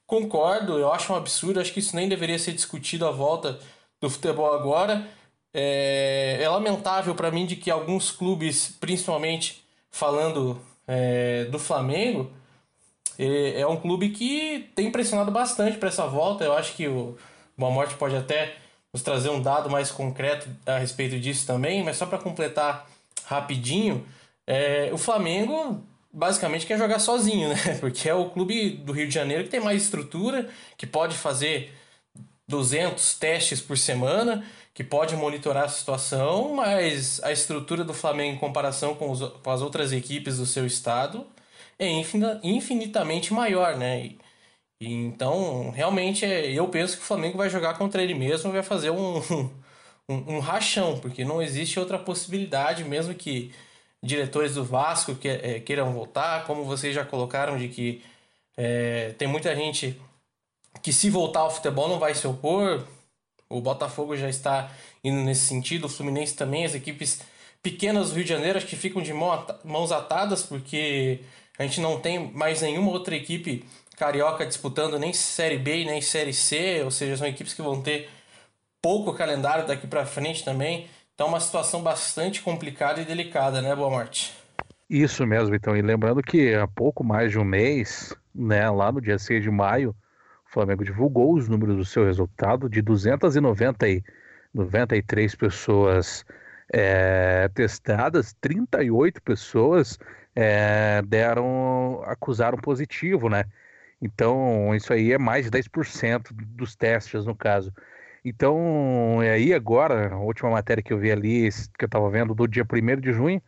[0.06, 3.60] Concordo, eu acho um absurdo, acho que isso nem deveria ser discutido à volta
[4.00, 5.08] do futebol agora.
[5.54, 12.32] É, é lamentável para mim de que alguns clubes, principalmente falando é, do Flamengo,
[13.18, 16.44] é, é, um clube que tem pressionado bastante para essa volta.
[16.44, 17.18] Eu acho que o
[17.58, 18.56] Boa Morte pode até
[18.92, 22.88] nos trazer um dado mais concreto a respeito disso também, mas só para completar
[23.26, 24.06] rapidinho,
[24.46, 27.56] é, o Flamengo basicamente quer jogar sozinho, né?
[27.82, 30.48] Porque é o clube do Rio de Janeiro que tem mais estrutura,
[30.78, 31.74] que pode fazer
[32.48, 38.40] 200 testes por semana, que pode monitorar a situação, mas a estrutura do Flamengo em
[38.40, 41.26] comparação com, os, com as outras equipes do seu estado
[41.84, 42.02] é
[42.44, 44.06] infinitamente maior, né?
[44.06, 44.20] E,
[44.82, 48.64] então, realmente, é, eu penso que o Flamengo vai jogar contra ele mesmo e vai
[48.64, 49.18] fazer um,
[50.10, 53.54] um, um rachão, porque não existe outra possibilidade, mesmo que
[54.04, 58.04] diretores do Vasco que, é, queiram voltar, como vocês já colocaram, de que
[58.58, 60.00] é, tem muita gente
[60.82, 62.86] que se voltar ao futebol não vai se opor.
[63.50, 64.72] O Botafogo já está
[65.04, 67.22] indo nesse sentido, o Fluminense também, as equipes
[67.62, 71.22] pequenas do Rio de Janeiro acho que ficam de mãos atadas, porque
[71.58, 73.66] a gente não tem mais nenhuma outra equipe
[73.98, 78.10] carioca disputando nem Série B nem Série C, ou seja, são equipes que vão ter
[78.82, 80.90] pouco calendário daqui para frente também.
[81.14, 84.34] Então, uma situação bastante complicada e delicada, né, Boa Morte?
[84.90, 85.78] Isso mesmo, então.
[85.78, 89.52] E lembrando que há pouco mais de um mês, né, lá no dia 6 de
[89.52, 89.96] maio,
[90.50, 96.26] o Flamengo divulgou os números do seu resultado de 293 pessoas
[96.72, 100.00] é, testadas, 38 pessoas
[100.36, 103.46] é, deram, acusaram positivo, né?
[104.02, 107.74] Então, isso aí é mais de 10% dos testes, no caso.
[108.26, 112.48] Então, aí agora, a última matéria que eu vi ali, que eu tava vendo do
[112.48, 113.42] dia 1 de junho,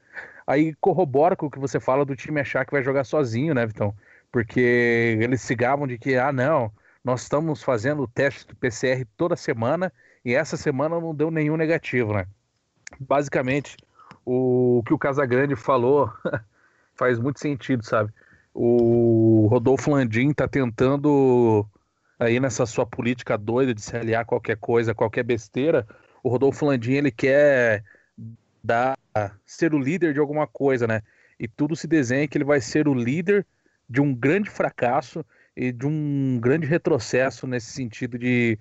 [0.46, 3.66] aí corrobora com o que você fala do time achar que vai jogar sozinho, né,
[3.66, 3.96] Vitão?
[4.32, 6.72] Porque eles se gabam de que, ah, não,
[7.04, 9.92] nós estamos fazendo o teste do PCR toda semana
[10.24, 12.26] e essa semana não deu nenhum negativo, né?
[13.00, 13.78] Basicamente,
[14.26, 16.12] o que o Casagrande falou
[16.96, 18.12] faz muito sentido, sabe?
[18.54, 21.66] O Rodolfo Landim tá tentando
[22.20, 25.86] aí nessa sua política doida de se aliar a qualquer coisa, qualquer besteira,
[26.24, 27.84] o Rodolfo Landim ele quer
[28.64, 28.98] dar,
[29.46, 31.02] ser o líder de alguma coisa, né?
[31.40, 33.46] E tudo se desenha que ele vai ser o líder
[33.90, 35.24] de um grande fracasso
[35.56, 38.58] e de um grande retrocesso nesse sentido de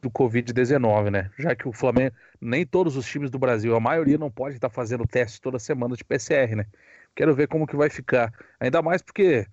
[0.00, 1.30] do Covid-19, né?
[1.38, 4.68] Já que o Flamengo, nem todos os times do Brasil, a maioria não pode estar
[4.68, 6.66] fazendo teste toda semana de PCR, né?
[7.14, 8.32] Quero ver como que vai ficar.
[8.60, 9.46] Ainda mais porque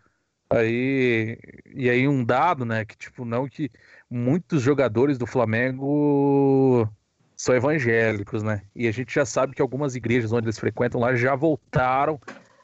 [0.52, 1.38] Aí,
[1.76, 3.70] e aí um dado, né, que tipo, não que
[4.10, 6.88] muitos jogadores do Flamengo
[7.38, 8.64] são evangélicos, né?
[8.76, 12.20] E a gente já sabe que algumas igrejas onde eles frequentam lá já voltaram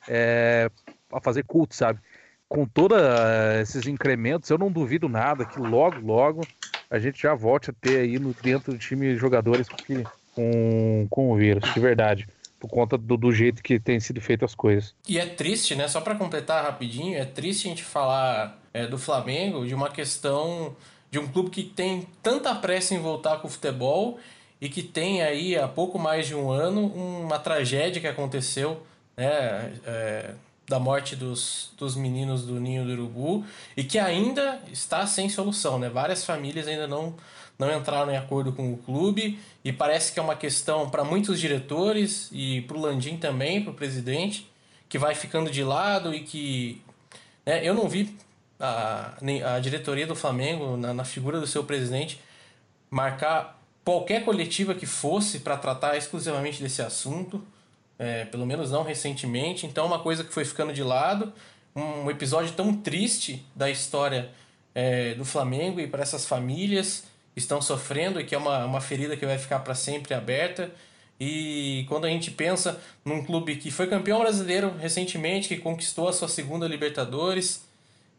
[0.08, 0.70] é,
[1.12, 2.02] a fazer culto, sabe?
[2.48, 2.98] Com todos
[3.62, 6.50] esses incrementos, eu não duvido nada que logo, logo
[6.90, 9.70] a gente já volte a ter aí no, dentro do time jogadores
[10.34, 12.28] com, com o vírus, de verdade
[12.60, 14.96] por conta do, do jeito que tem sido feitas as coisas.
[15.08, 15.88] E é triste, né?
[15.88, 20.76] Só para completar rapidinho, é triste a gente falar é, do Flamengo de uma questão
[21.12, 24.20] de um clube que tem tanta pressa em voltar com o futebol
[24.60, 28.82] e que tem aí há pouco mais de um ano uma tragédia que aconteceu,
[29.16, 29.74] né?
[29.86, 30.34] É,
[30.68, 33.46] da morte dos, dos meninos do Ninho do Urubu
[33.78, 35.90] e que ainda está sem solução, né?
[35.90, 37.14] Várias famílias ainda não
[37.58, 41.40] não entraram em acordo com o clube e parece que é uma questão para muitos
[41.40, 44.50] diretores e para o Landim também, para o presidente,
[44.90, 46.82] que vai ficando de lado e que
[47.46, 48.16] né, eu não vi
[48.60, 49.14] a,
[49.56, 52.20] a diretoria do Flamengo, na, na figura do seu presidente,
[52.90, 57.44] marcar qualquer coletiva que fosse para tratar exclusivamente desse assunto,
[57.98, 59.66] é, pelo menos não recentemente.
[59.66, 61.32] Então, é uma coisa que foi ficando de lado,
[61.76, 64.32] um episódio tão triste da história
[64.74, 67.04] é, do Flamengo e para essas famílias
[67.36, 70.72] estão sofrendo e que é uma, uma ferida que vai ficar para sempre aberta.
[71.20, 76.14] E quando a gente pensa num clube que foi campeão brasileiro recentemente, que conquistou a
[76.14, 77.64] sua segunda Libertadores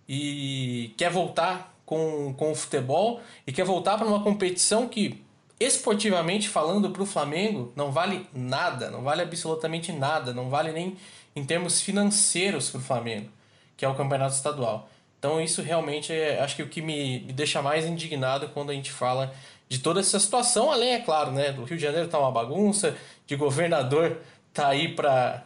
[0.09, 5.23] e quer voltar com, com o futebol e quer voltar para uma competição que,
[5.61, 10.97] esportivamente falando, para o Flamengo não vale nada, não vale absolutamente nada, não vale nem
[11.35, 13.29] em termos financeiros para o Flamengo,
[13.77, 14.89] que é o campeonato estadual.
[15.19, 18.75] Então isso realmente é, acho que o que me, me deixa mais indignado quando a
[18.75, 19.35] gente fala
[19.69, 22.97] de toda essa situação, além, é claro, né, do Rio de Janeiro tá uma bagunça,
[23.27, 24.19] de governador
[24.53, 25.45] tá aí para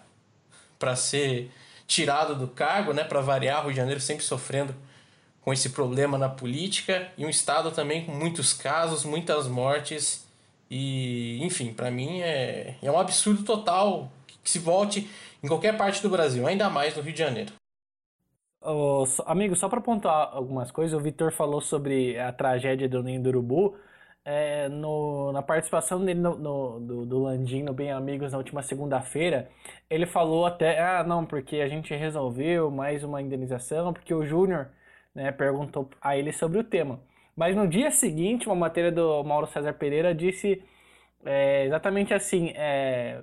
[0.78, 1.50] para ser
[1.86, 4.74] tirado do cargo, né, para variar, o Rio de Janeiro sempre sofrendo
[5.42, 10.26] com esse problema na política e um estado também com muitos casos, muitas mortes
[10.70, 14.10] e, enfim, para mim é, é um absurdo total
[14.42, 15.10] que se volte
[15.42, 17.59] em qualquer parte do Brasil, ainda mais no Rio de Janeiro.
[18.62, 23.22] Oh, amigo, só para pontuar algumas coisas, o Vitor falou sobre a tragédia do Ninho
[23.22, 23.76] do Urubu.
[24.22, 28.62] É, no, na participação dele no, no, do, do Landim no Bem Amigos na última
[28.62, 29.50] segunda-feira,
[29.88, 34.68] ele falou até, ah, não, porque a gente resolveu mais uma indenização, porque o Júnior
[35.14, 37.00] né, perguntou a ele sobre o tema.
[37.34, 40.62] Mas no dia seguinte, uma matéria do Mauro César Pereira disse
[41.24, 43.22] é, exatamente assim, é,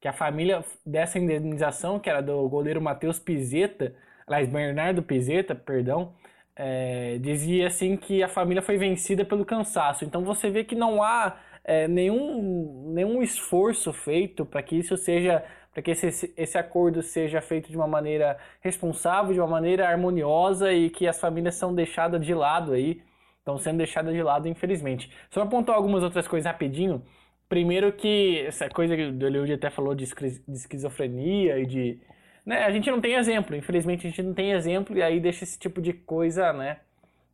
[0.00, 3.94] que a família dessa indenização, que era do goleiro Matheus Pizeta,
[4.26, 6.14] aliás, Bernardo Pizeta, perdão,
[6.56, 10.04] é, dizia assim que a família foi vencida pelo cansaço.
[10.04, 15.44] Então você vê que não há é, nenhum, nenhum esforço feito para que isso seja
[15.74, 20.72] para que esse, esse acordo seja feito de uma maneira responsável, de uma maneira harmoniosa
[20.72, 23.02] e que as famílias são deixadas de lado aí,
[23.38, 25.10] estão sendo deixadas de lado, infelizmente.
[25.30, 27.02] Só apontar algumas outras coisas rapidinho.
[27.48, 30.04] Primeiro que essa coisa que o Eliud até falou de,
[30.48, 32.00] esquizofrenia e de...
[32.44, 35.44] Né, a gente não tem exemplo, infelizmente a gente não tem exemplo e aí deixa
[35.44, 36.78] esse tipo de coisa, né?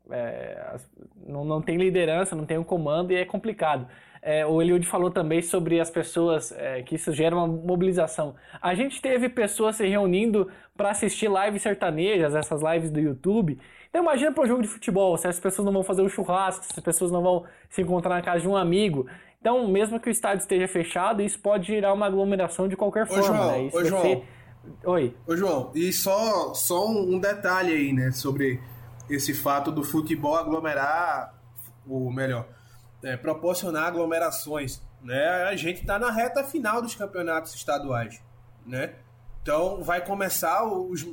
[0.08, 0.76] É,
[1.26, 3.86] não, não tem liderança, não tem um comando e é complicado.
[4.22, 8.34] É, o Eliud falou também sobre as pessoas, é, que isso gera uma mobilização.
[8.60, 13.58] A gente teve pessoas se reunindo para assistir lives sertanejas, essas lives do YouTube.
[13.88, 16.64] Então imagina para um jogo de futebol, se as pessoas não vão fazer um churrasco,
[16.64, 19.06] se as pessoas não vão se encontrar na casa de um amigo.
[19.40, 23.22] Então, mesmo que o estádio esteja fechado, isso pode gerar uma aglomeração de qualquer forma.
[23.22, 23.62] Ô, João, né?
[23.62, 24.22] isso ô, João.
[24.84, 25.16] Oi.
[25.26, 28.60] Ô, João, e só, só um detalhe aí, né, sobre
[29.08, 31.34] esse fato do futebol aglomerar,
[31.86, 32.46] ou melhor,
[33.02, 34.82] é, proporcionar aglomerações.
[35.02, 35.26] Né?
[35.44, 38.22] A gente está na reta final dos campeonatos estaduais.
[38.66, 38.94] Né?
[39.42, 41.06] Então vai começar os,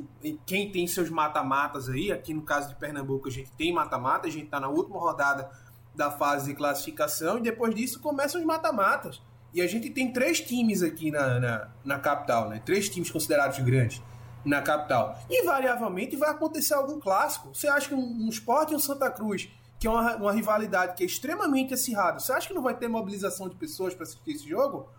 [0.46, 4.32] quem tem seus mata-matas aí, aqui no caso de Pernambuco a gente tem mata-mata, a
[4.32, 5.50] gente está na última rodada
[5.96, 9.22] da fase de classificação e depois disso começam os mata-matas.
[9.58, 12.62] E a gente tem três times aqui na, na, na, capital, né?
[12.64, 14.04] Três times considerados grandes
[14.46, 15.18] na capital.
[15.28, 17.56] Invariavelmente vai acontecer algum clássico.
[17.56, 20.94] Você acha que um, um Sport e um Santa Cruz que é uma, uma rivalidade
[20.94, 22.20] que é extremamente acirrada.
[22.20, 24.90] Você acha que não vai ter mobilização de pessoas para assistir esse jogo?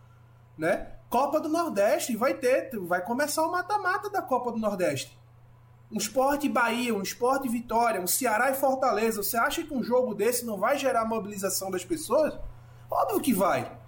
[0.56, 0.88] Né?
[1.08, 5.16] Copa do Nordeste, vai ter, vai começar o mata-mata da Copa do Nordeste.
[5.88, 9.22] Um esporte Bahia, um esporte Vitória, um Ceará e Fortaleza.
[9.22, 12.36] Você acha que um jogo desse não vai gerar mobilização das pessoas?
[12.90, 13.78] Óbvio que vai.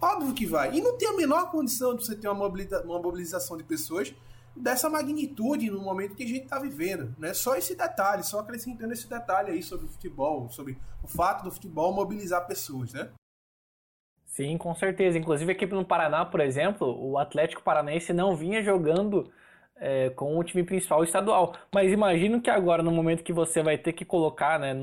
[0.00, 0.74] Óbvio que vai.
[0.74, 2.48] E não tem a menor condição de você ter uma
[2.84, 4.14] mobilização de pessoas
[4.54, 7.14] dessa magnitude no momento que a gente está vivendo.
[7.18, 7.34] Né?
[7.34, 11.50] Só esse detalhe, só acrescentando esse detalhe aí sobre o futebol, sobre o fato do
[11.50, 13.10] futebol mobilizar pessoas, né?
[14.24, 15.18] Sim, com certeza.
[15.18, 19.30] Inclusive aqui no Paraná, por exemplo, o Atlético Paranaense não vinha jogando
[19.78, 21.54] é, com o time principal estadual.
[21.72, 24.74] Mas imagino que agora, no momento que você vai ter que colocar, né,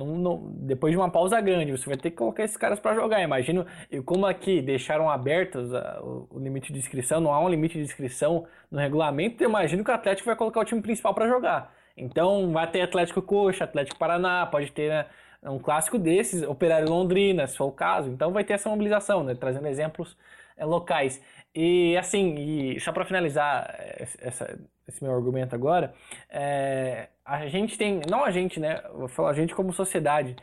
[0.57, 3.21] depois de uma pausa grande, você vai ter que colocar esses caras para jogar.
[3.21, 7.49] Imagino, e como aqui deixaram abertos a, o, o, limite de inscrição, não há um
[7.49, 11.27] limite de inscrição no regulamento, imagino que o Atlético vai colocar o time principal para
[11.27, 11.73] jogar.
[11.95, 15.05] Então vai ter Atlético Coxa, Atlético Paraná, pode ter né,
[15.43, 18.09] um clássico desses, Operário Londrina, se for o caso.
[18.09, 20.17] Então vai ter essa mobilização, né, trazendo exemplos
[20.57, 21.21] é, locais.
[21.55, 23.75] E assim, e só para finalizar
[24.19, 25.93] essa, esse meu argumento agora,
[26.29, 28.81] é, a gente tem, não a gente, né?
[28.93, 30.35] Vou falar a gente como sociedade,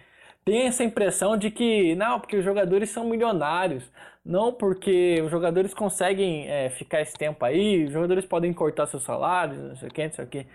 [0.44, 3.90] tem essa impressão de que, não, porque os jogadores são milionários,
[4.24, 9.03] não porque os jogadores conseguem é, ficar esse tempo aí, os jogadores podem cortar seus
[9.03, 10.46] salários, não sei o que, não sei o que.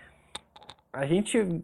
[0.92, 1.62] A gente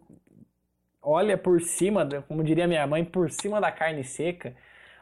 [1.01, 4.55] olha por cima, como diria minha mãe, por cima da carne seca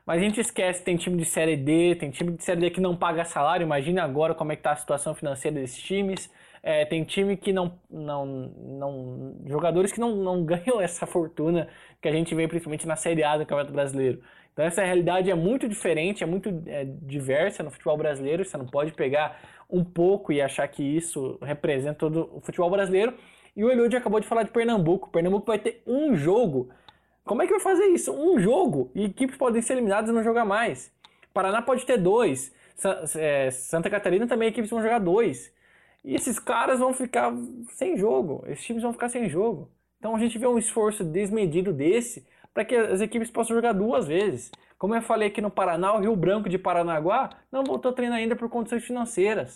[0.06, 2.82] mas a gente esquece, tem time de Série D, tem time de Série D que
[2.82, 3.64] não paga salário.
[3.64, 6.30] Imagina agora como é que tá a situação financeira desses times.
[6.64, 9.36] É, tem time que não, não, não...
[9.46, 11.68] Jogadores que não, não ganham essa fortuna
[12.02, 14.22] que a gente vê principalmente na Série A do Campeonato Brasileiro.
[14.54, 18.44] Então essa realidade é muito diferente, é muito é, diversa no futebol brasileiro.
[18.44, 23.14] Você não pode pegar um pouco e achar que isso representa todo o futebol brasileiro.
[23.56, 25.10] E o Eliud acabou de falar de Pernambuco.
[25.10, 26.70] Pernambuco vai ter um jogo
[27.24, 28.12] como é que vai fazer isso?
[28.12, 30.92] Um jogo e equipes podem ser eliminadas e não jogar mais.
[31.34, 32.54] Paraná pode ter dois.
[33.16, 35.54] É, Santa Catarina também equipes vão jogar dois.
[36.04, 37.34] E esses caras vão ficar
[37.70, 38.44] sem jogo.
[38.48, 39.72] Esses times vão ficar sem jogo.
[40.00, 44.08] Então a gente vê um esforço desmedido desse para que as equipes possam jogar duas
[44.08, 44.52] vezes.
[44.78, 48.18] Como eu falei aqui no Paraná, o Rio Branco de Paranaguá não voltou a treinar
[48.18, 49.54] ainda por condições financeiras.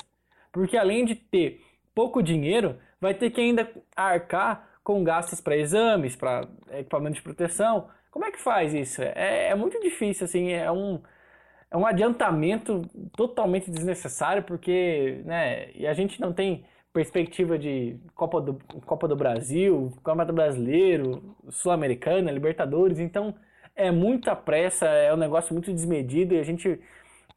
[0.51, 1.62] Porque além de ter
[1.95, 7.89] pouco dinheiro, vai ter que ainda arcar com gastos para exames, para equipamento de proteção.
[8.12, 9.01] Como é que faz isso?
[9.01, 11.01] É, é, muito difícil, assim, é um,
[11.71, 12.82] é um adiantamento
[13.15, 18.54] totalmente desnecessário, porque né, e a gente não tem perspectiva de Copa do,
[18.86, 19.91] Copa do Brasil,
[20.25, 23.36] do Brasileiro, Sul-Americana, Libertadores, então
[23.75, 26.80] é muita pressa, é um negócio muito desmedido e a gente.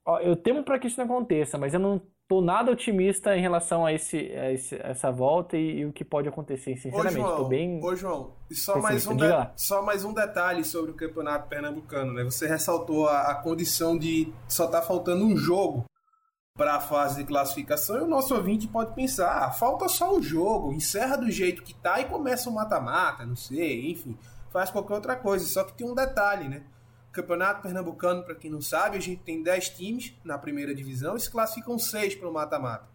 [0.05, 3.41] Ó, eu temo para que isso não aconteça, mas eu não tô nada otimista em
[3.41, 7.17] relação a, esse, a esse, essa volta e, e, o que pode acontecer, sinceramente.
[7.17, 7.81] Ô, João, tô bem.
[7.83, 9.25] Ô, João, e só mais, um de,
[9.57, 12.23] só mais um detalhe sobre o campeonato pernambucano, né?
[12.25, 15.87] Você ressaltou a, a condição de só tá faltando um jogo
[16.55, 20.23] para a fase de classificação e o nosso ouvinte pode pensar: ah, falta só um
[20.23, 24.19] jogo, encerra do jeito que tá e começa o mata-mata, não sei, enfim,
[24.51, 25.47] faz qualquer outra coisa.
[25.47, 26.63] Só que tem um detalhe, né?
[27.21, 31.21] Campeonato Pernambucano, para quem não sabe, a gente tem 10 times na primeira divisão e
[31.21, 32.87] se classificam 6 para o mata-mata.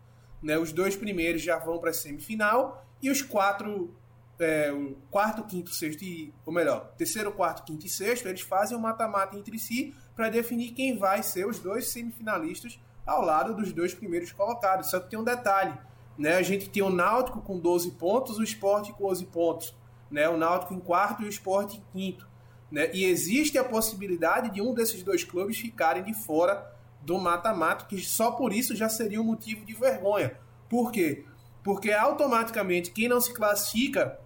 [0.41, 3.93] Né, os dois primeiros já vão para a semifinal e os quatro,
[4.39, 8.77] é, o quarto, quinto, sexto e, ou melhor, terceiro, quarto, quinto e sexto, eles fazem
[8.77, 13.73] o mata-mata entre si para definir quem vai ser os dois semifinalistas ao lado dos
[13.73, 14.89] dois primeiros colocados.
[14.89, 15.77] Só que tem um detalhe,
[16.17, 16.35] né?
[16.35, 19.75] A gente tem o Náutico com 12 pontos, o Sport com 11 pontos,
[20.09, 20.29] né?
[20.29, 22.27] O Náutico em quarto e o Sport em quinto,
[22.73, 22.89] né?
[22.91, 27.99] E existe a possibilidade de um desses dois clubes ficarem de fora do mata-mata, que
[27.99, 30.35] só por isso já seria um motivo de vergonha.
[30.67, 31.23] Por quê?
[31.63, 34.19] Porque automaticamente quem não se classifica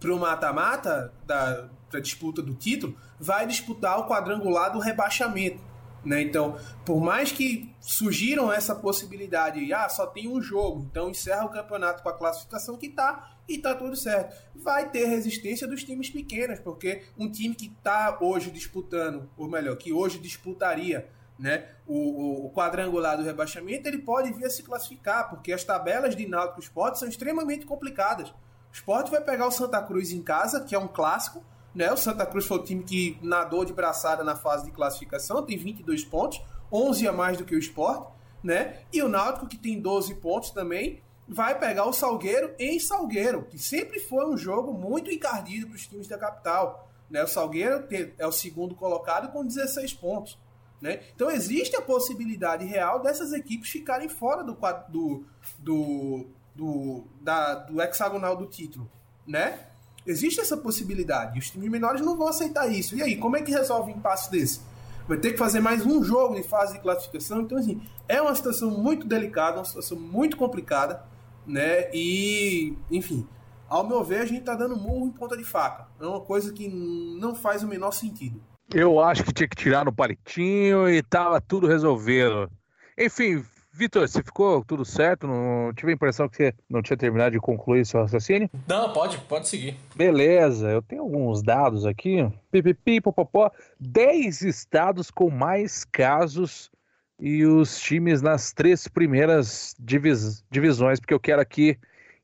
[0.00, 1.68] para o mata-mata da
[2.00, 5.62] disputa do título vai disputar o quadrangular do rebaixamento.
[6.04, 6.22] Né?
[6.22, 11.50] Então, por mais que surgiram essa possibilidade, ah, só tem um jogo, então encerra o
[11.50, 14.36] campeonato com a classificação que tá e tá tudo certo.
[14.54, 19.76] Vai ter resistência dos times pequenos, porque um time que tá hoje disputando, ou melhor,
[19.76, 25.30] que hoje disputaria né, o, o, quadrangular do rebaixamento, ele pode vir a se classificar,
[25.30, 28.30] porque as tabelas de Náutico Sport são extremamente complicadas.
[28.30, 28.34] O
[28.72, 31.44] Sport vai pegar o Santa Cruz em casa, que é um clássico,
[31.74, 31.92] né?
[31.92, 35.56] O Santa Cruz foi o time que nadou de braçada na fase de classificação, tem
[35.56, 36.40] 22 pontos,
[36.72, 38.08] 11 a mais do que o Sport,
[38.42, 38.80] né?
[38.92, 43.58] E o Náutico, que tem 12 pontos também, vai pegar o Salgueiro em Salgueiro, que
[43.58, 46.88] sempre foi um jogo muito encardido para os times da capital.
[47.10, 47.22] Né?
[47.22, 47.86] O Salgueiro
[48.18, 50.38] é o segundo colocado com 16 pontos.
[50.80, 51.00] Né?
[51.14, 54.56] Então existe a possibilidade real dessas equipes ficarem fora do,
[54.88, 55.24] do,
[55.58, 58.90] do, do, da, do hexagonal do título.
[59.26, 59.67] Né?
[60.08, 61.36] Existe essa possibilidade.
[61.36, 62.96] E os times menores não vão aceitar isso.
[62.96, 64.60] E aí, como é que resolve um impasse desse?
[65.06, 67.42] Vai ter que fazer mais um jogo de fase de classificação.
[67.42, 71.02] Então, assim, é uma situação muito delicada, uma situação muito complicada,
[71.46, 71.90] né?
[71.92, 73.26] E, enfim,
[73.68, 75.86] ao meu ver, a gente tá dando murro em ponta de faca.
[76.00, 78.40] É uma coisa que não faz o menor sentido.
[78.74, 82.50] Eu acho que tinha que tirar no palitinho e tava tudo resolvido.
[82.98, 83.44] Enfim,
[83.78, 85.28] Vitor, você ficou tudo certo?
[85.28, 88.50] Não tive a impressão que você não tinha terminado de concluir seu raciocínio?
[88.66, 89.76] Não, pode, pode seguir.
[89.94, 92.28] Beleza, eu tenho alguns dados aqui.
[92.50, 93.52] Pipipi, popopó.
[93.78, 96.72] 10 estados com mais casos
[97.20, 101.78] e os times nas três primeiras divis divisões, porque eu quero aqui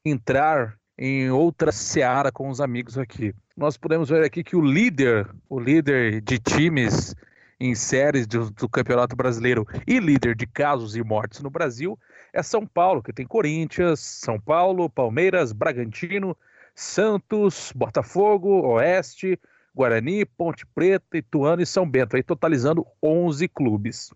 [0.05, 3.33] entrar em outra seara com os amigos aqui.
[3.57, 7.15] Nós podemos ver aqui que o líder, o líder de times
[7.59, 11.99] em séries do, do, Campeonato Brasileiro e líder de casos e mortes no Brasil
[12.33, 16.37] é São Paulo, que tem Corinthians, São Paulo, Palmeiras, Bragantino,
[16.75, 19.39] Santos, Botafogo, Oeste,
[19.75, 24.13] Guarani, Ponte Preta, Ituano e São Bento, aí totalizando 11 clubes.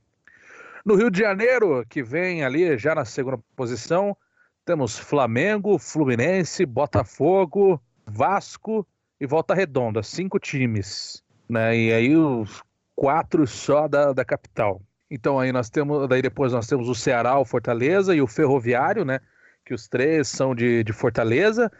[0.84, 4.16] No Rio de Janeiro, que vem ali já na segunda posição,
[4.64, 8.86] temos Flamengo, Fluminense, Botafogo, Vasco
[9.20, 11.22] e Volta Redonda, cinco times.
[11.48, 11.76] Né?
[11.76, 12.62] E aí os
[12.98, 14.82] quatro só da, da capital.
[15.08, 19.04] Então aí nós temos, daí depois nós temos o Ceará, o Fortaleza e o Ferroviário,
[19.04, 19.20] né?
[19.64, 21.70] Que os três são de, de Fortaleza,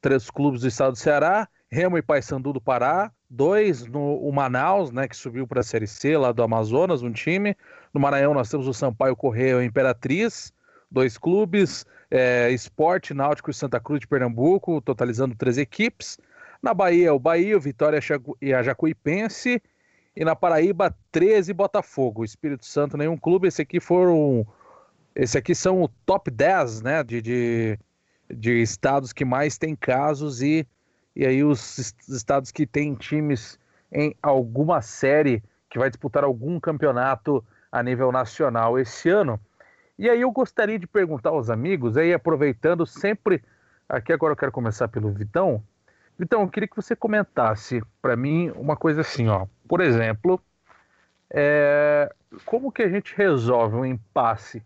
[0.00, 4.92] três clubes do estado do Ceará, Remo e Paysandu do Pará, dois no o Manaus,
[4.92, 5.08] né?
[5.08, 7.56] Que subiu para a Série C lá do Amazonas, um time.
[7.92, 10.52] No Maranhão nós temos o Sampaio Correio e Imperatriz,
[10.88, 16.16] dois clubes, é, Esporte, Náutico e Santa Cruz de Pernambuco, totalizando três equipes.
[16.62, 17.98] Na Bahia, o Bahia, o Vitória
[18.40, 19.60] e a Jacuipense
[20.20, 22.22] e na Paraíba, 13 Botafogo.
[22.22, 23.48] Espírito Santo, nenhum clube.
[23.48, 24.46] Esse aqui foram.
[25.14, 27.78] Esse aqui são o top 10 né, de, de,
[28.30, 30.68] de estados que mais têm casos e,
[31.16, 33.58] e aí os estados que têm times
[33.90, 37.42] em alguma série que vai disputar algum campeonato
[37.72, 39.40] a nível nacional esse ano.
[39.98, 43.42] E aí eu gostaria de perguntar aos amigos, aí aproveitando sempre,
[43.88, 45.64] aqui agora eu quero começar pelo Vitão.
[46.20, 49.46] Vitão, eu queria que você comentasse para mim uma coisa assim, ó.
[49.66, 50.38] Por exemplo,
[51.30, 52.14] é,
[52.44, 54.62] como que a gente resolve um impasse?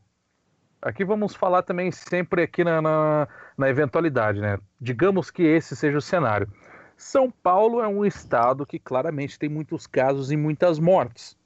[0.83, 4.59] Aqui vamos falar também sempre aqui na, na, na eventualidade, né?
[4.81, 6.49] Digamos que esse seja o cenário.
[6.97, 11.37] São Paulo é um estado que claramente tem muitos casos e muitas mortes.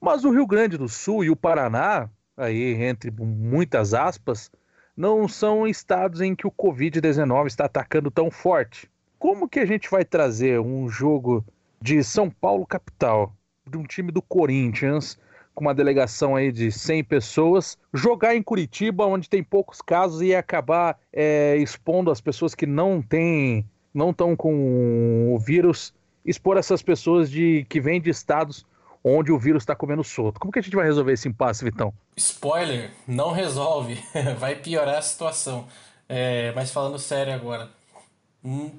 [0.00, 2.08] Mas o Rio Grande do Sul e o Paraná,
[2.38, 4.50] aí entre muitas aspas,
[4.96, 8.90] não são estados em que o Covid-19 está atacando tão forte.
[9.18, 11.44] Como que a gente vai trazer um jogo
[11.80, 13.32] de São Paulo capital,
[13.68, 15.18] de um time do Corinthians,
[15.54, 20.34] com uma delegação aí de 100 pessoas, jogar em Curitiba, onde tem poucos casos, e
[20.34, 25.92] acabar é, expondo as pessoas que não têm, não estão com o vírus,
[26.24, 28.64] expor essas pessoas de que vêm de estados
[29.02, 30.38] onde o vírus está comendo solto.
[30.38, 31.92] Como que a gente vai resolver esse impasse, Vitão?
[32.16, 34.00] Spoiler, não resolve,
[34.38, 35.66] vai piorar a situação.
[36.08, 37.68] É, mas falando sério agora,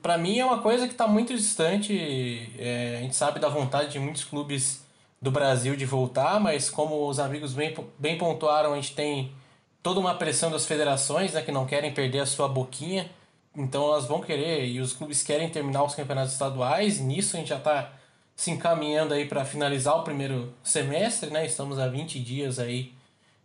[0.02, 2.52] para mim é uma coisa que está muito distante.
[2.58, 4.84] É, a gente sabe da vontade de muitos clubes
[5.22, 9.32] do Brasil de voltar, mas como os amigos bem, bem pontuaram, a gente tem
[9.84, 13.10] toda uma pressão das federações né, que não querem perder a sua boquinha.
[13.56, 17.00] Então elas vão querer e os clubes querem terminar os campeonatos estaduais.
[17.00, 17.92] Nisso a gente já está
[18.36, 21.46] se encaminhando aí para finalizar o primeiro semestre, né?
[21.46, 22.94] Estamos a 20 dias aí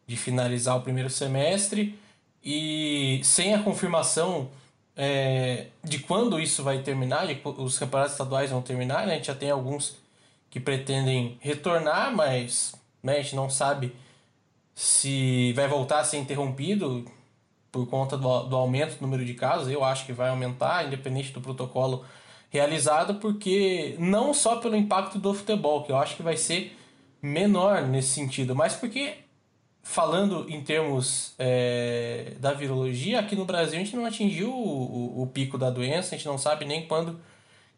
[0.07, 1.99] de finalizar o primeiro semestre
[2.45, 4.51] e sem a confirmação
[4.97, 9.15] é, de quando isso vai terminar, de os campeonatos estaduais vão terminar, né?
[9.15, 9.97] a gente já tem alguns
[10.51, 13.95] que pretendem retornar, mas né, a gente não sabe
[14.75, 17.05] se vai voltar a ser interrompido
[17.71, 19.69] por conta do, do aumento do número de casos.
[19.69, 22.05] Eu acho que vai aumentar, independente do protocolo
[22.51, 26.77] realizado, porque não só pelo impacto do futebol, que eu acho que vai ser
[27.21, 29.24] menor nesse sentido, mas porque
[29.85, 35.23] falando em termos é, da virologia, aqui no Brasil a gente não atingiu o, o,
[35.23, 37.21] o, pico da doença, a gente não sabe nem quando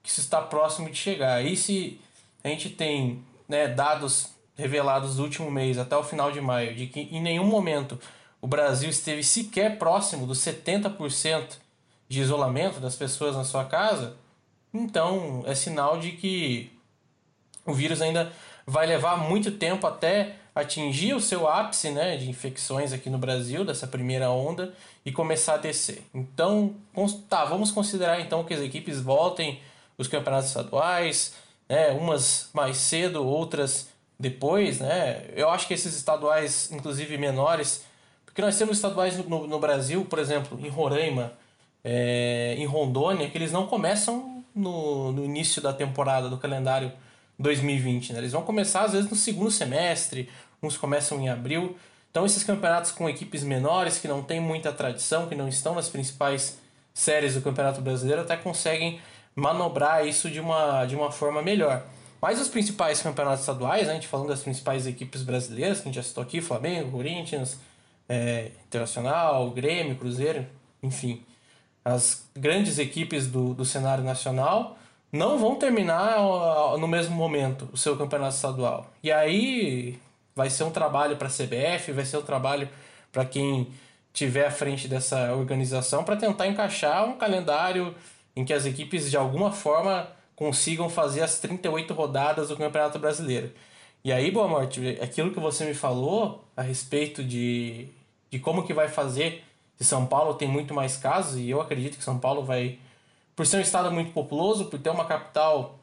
[0.03, 1.45] que isso está próximo de chegar.
[1.45, 2.01] E se
[2.45, 6.87] a gente tem né, dados revelados do último mês até o final de maio, de
[6.87, 7.99] que em nenhum momento
[8.41, 11.59] o Brasil esteve sequer próximo dos 70%
[12.09, 14.17] de isolamento das pessoas na sua casa,
[14.73, 16.71] então é sinal de que
[17.67, 18.33] o vírus ainda
[18.65, 23.63] vai levar muito tempo até atingir o seu ápice né, de infecções aqui no Brasil,
[23.63, 24.73] dessa primeira onda,
[25.05, 26.03] e começar a descer.
[26.15, 26.75] Então,
[27.29, 29.61] tá, vamos considerar então que as equipes voltem
[29.99, 31.35] os campeonatos estaduais,
[31.69, 33.89] né, umas mais cedo, outras
[34.19, 34.81] depois.
[34.81, 35.27] Né?
[35.35, 37.85] Eu acho que esses estaduais, inclusive menores,
[38.25, 41.35] porque nós temos estaduais no, no Brasil, por exemplo, em Roraima,
[41.85, 46.91] é, em Rondônia, que eles não começam no, no início da temporada do calendário
[47.39, 48.13] 2020.
[48.13, 48.21] Né?
[48.21, 50.29] Eles vão começar às vezes no segundo semestre
[50.63, 51.77] uns começam em abril.
[52.11, 55.89] Então esses campeonatos com equipes menores, que não têm muita tradição, que não estão nas
[55.89, 56.59] principais
[56.95, 58.99] séries do Campeonato Brasileiro, até conseguem
[59.35, 61.85] manobrar isso de uma, de uma forma melhor.
[62.23, 65.93] Mas os principais campeonatos estaduais, né, a gente falando das principais equipes brasileiras, que a
[65.93, 67.59] gente já citou aqui, Flamengo, Corinthians,
[68.09, 70.47] é, Internacional, Grêmio, Cruzeiro,
[70.83, 71.23] enfim.
[71.85, 74.79] As grandes equipes do, do cenário nacional
[75.13, 76.19] não vão terminar
[76.79, 78.91] no mesmo momento o seu campeonato estadual.
[79.03, 80.01] E aí
[80.37, 82.69] vai ser um trabalho para a CBF, vai ser um trabalho
[83.11, 83.73] para quem
[84.13, 87.95] tiver à frente dessa organização para tentar encaixar um calendário
[88.37, 90.07] em que as equipes de alguma forma
[90.37, 93.51] consigam fazer as 38 rodadas do Campeonato Brasileiro.
[94.05, 97.89] E aí, Boa Morte, aquilo que você me falou a respeito de,
[98.31, 99.43] de como que vai fazer
[99.77, 102.79] se São Paulo tem muito mais casos, e eu acredito que São Paulo vai,
[103.35, 105.79] por ser um estado muito populoso, por ter uma capital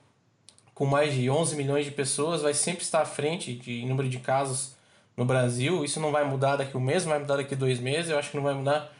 [0.73, 4.19] com mais de 11 milhões de pessoas, vai sempre estar à frente de número de
[4.19, 4.75] casos
[5.15, 5.83] no Brasil.
[5.85, 8.31] Isso não vai mudar daqui um mês, não vai mudar daqui dois meses, eu acho
[8.31, 8.91] que não vai mudar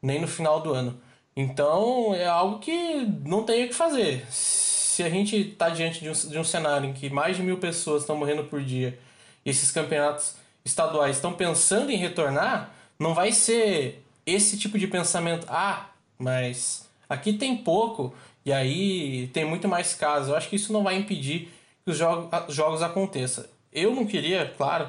[0.00, 0.98] nem no final do ano.
[1.36, 4.26] Então é algo que não tem o que fazer.
[4.30, 7.58] Se a gente está diante de um, de um cenário em que mais de mil
[7.58, 8.98] pessoas estão morrendo por dia
[9.44, 15.46] e esses campeonatos estaduais estão pensando em retornar, não vai ser esse tipo de pensamento.
[15.48, 15.86] Ah,
[16.18, 18.12] mas aqui tem pouco,
[18.44, 20.28] e aí tem muito mais casos.
[20.28, 21.52] Eu acho que isso não vai impedir
[21.84, 23.44] que os jogos, jogos aconteçam.
[23.72, 24.88] Eu não queria, claro,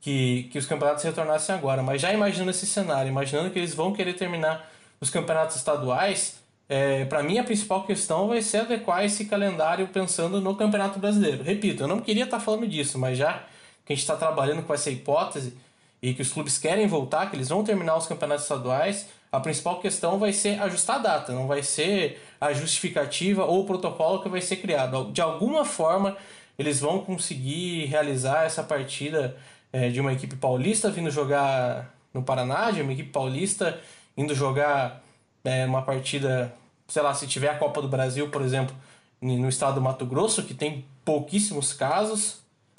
[0.00, 3.92] que, que os campeonatos retornassem agora, mas já imaginando esse cenário, imaginando que eles vão
[3.92, 4.70] querer terminar
[5.00, 10.40] os campeonatos estaduais, é, para mim a principal questão vai ser adequar esse calendário pensando
[10.40, 11.42] no Campeonato Brasileiro.
[11.42, 13.44] Repito, eu não queria estar falando disso, mas já
[13.84, 15.56] que a gente está trabalhando com essa hipótese
[16.02, 19.80] e que os clubes querem voltar, que eles vão terminar os campeonatos estaduais, a principal
[19.80, 24.28] questão vai ser ajustar a data, não vai ser a justificativa ou o protocolo que
[24.30, 25.12] vai ser criado.
[25.12, 26.16] De alguma forma,
[26.58, 29.36] eles vão conseguir realizar essa partida
[29.70, 33.78] é, de uma equipe paulista vindo jogar no Paraná, de uma equipe paulista
[34.16, 35.02] indo jogar
[35.44, 36.54] é, uma partida,
[36.88, 38.74] sei lá, se tiver a Copa do Brasil, por exemplo,
[39.20, 42.38] no estado do Mato Grosso, que tem pouquíssimos casos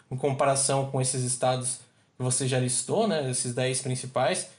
[0.10, 1.82] em comparação com esses estados
[2.18, 4.50] que você já listou, né, esses 10 principais.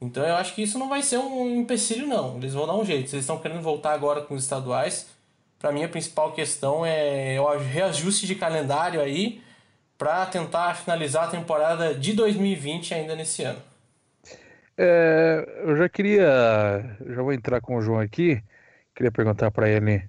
[0.00, 2.36] Então eu acho que isso não vai ser um empecilho, não.
[2.36, 3.10] Eles vão dar um jeito.
[3.12, 5.08] Eles estão querendo voltar agora com os estaduais,
[5.58, 9.42] para mim a principal questão é o reajuste de calendário aí
[9.96, 13.60] para tentar finalizar a temporada de 2020 ainda nesse ano.
[14.76, 18.40] É, eu já queria, já vou entrar com o João aqui,
[18.94, 20.08] queria perguntar para ele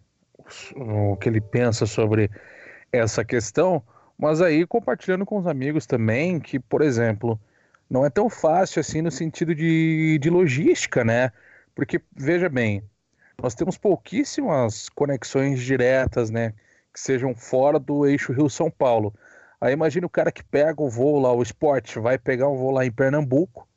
[0.75, 2.29] o que ele pensa sobre
[2.91, 3.81] essa questão,
[4.15, 7.39] mas aí compartilhando com os amigos também que, por exemplo,
[7.89, 11.31] não é tão fácil assim no sentido de, de logística, né?
[11.73, 12.83] Porque, veja bem,
[13.41, 16.53] nós temos pouquíssimas conexões diretas, né?
[16.93, 19.13] Que sejam fora do eixo Rio-São Paulo.
[19.61, 22.71] Aí imagina o cara que pega o voo lá, o esporte, vai pegar um voo
[22.71, 23.67] lá em Pernambuco,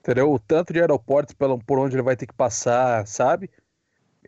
[0.00, 0.32] entendeu?
[0.32, 3.50] O tanto de aeroportos por onde ele vai ter que passar, sabe?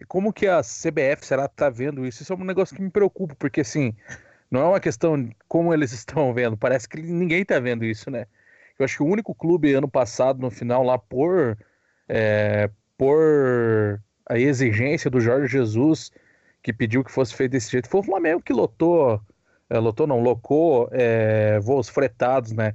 [0.09, 2.23] Como que a CBF será tá vendo isso?
[2.23, 3.95] Isso é um negócio que me preocupa, porque assim,
[4.51, 8.27] não é uma questão como eles estão vendo, parece que ninguém tá vendo isso, né?
[8.81, 11.59] Eu acho que o único clube ano passado, no final, lá por,
[12.09, 16.11] é, por a exigência do Jorge Jesus,
[16.63, 19.21] que pediu que fosse feito desse jeito, foi o Flamengo que lotou,
[19.69, 22.75] é, lotou não, locou é, voos fretados, né?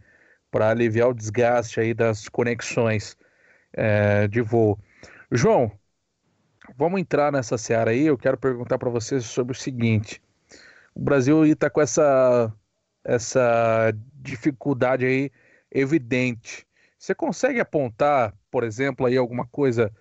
[0.55, 3.17] para aliviar o desgaste aí das conexões
[3.73, 4.79] é, de voo.
[5.29, 5.69] João,
[6.77, 8.05] vamos entrar nessa seara aí.
[8.05, 10.21] Eu quero perguntar para você sobre o seguinte:
[10.93, 12.53] o Brasil está com essa,
[13.03, 15.31] essa dificuldade aí
[15.75, 16.65] evidente.
[16.97, 19.91] Você consegue apontar, por exemplo, aí alguma coisa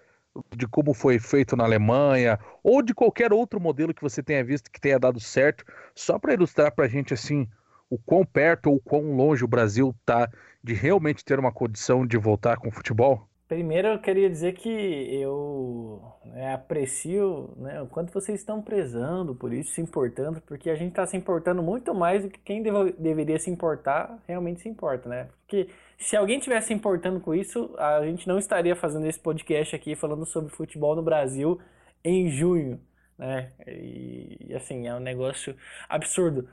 [0.57, 4.71] de como foi feito na Alemanha ou de qualquer outro modelo que você tenha visto
[4.71, 5.65] que tenha dado certo,
[5.95, 7.49] só para ilustrar para a gente assim
[7.91, 10.29] o quão perto ou quão longe o Brasil está
[10.63, 13.29] de realmente ter uma condição de voltar com o futebol?
[13.55, 19.53] Primeiro eu queria dizer que eu né, aprecio né, o quanto vocês estão prezando por
[19.53, 22.91] isso, se importando, porque a gente está se importando muito mais do que quem deve,
[22.99, 25.29] deveria se importar realmente se importa, né?
[25.43, 29.77] Porque se alguém tivesse se importando com isso, a gente não estaria fazendo esse podcast
[29.77, 31.61] aqui falando sobre futebol no Brasil
[32.03, 32.81] em junho,
[33.17, 33.53] né?
[33.69, 35.55] E assim, é um negócio
[35.89, 36.49] absurdo.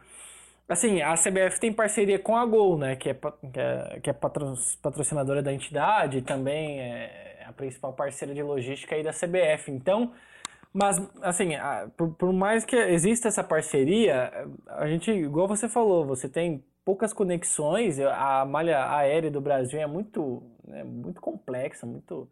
[0.72, 2.96] Assim, a CBF tem parceria com a Gol, né?
[2.96, 8.34] Que é, que é, que é patrocinadora da entidade e também é a principal parceira
[8.34, 9.70] de logística aí da CBF.
[9.70, 10.14] Então,
[10.74, 11.50] mas, assim,
[11.98, 14.32] por, por, mais que exista essa parceria,
[14.70, 19.86] a gente, igual você falou, você tem poucas conexões, a malha aérea do Brasil é
[19.86, 22.30] muito, né, muito complexa, muito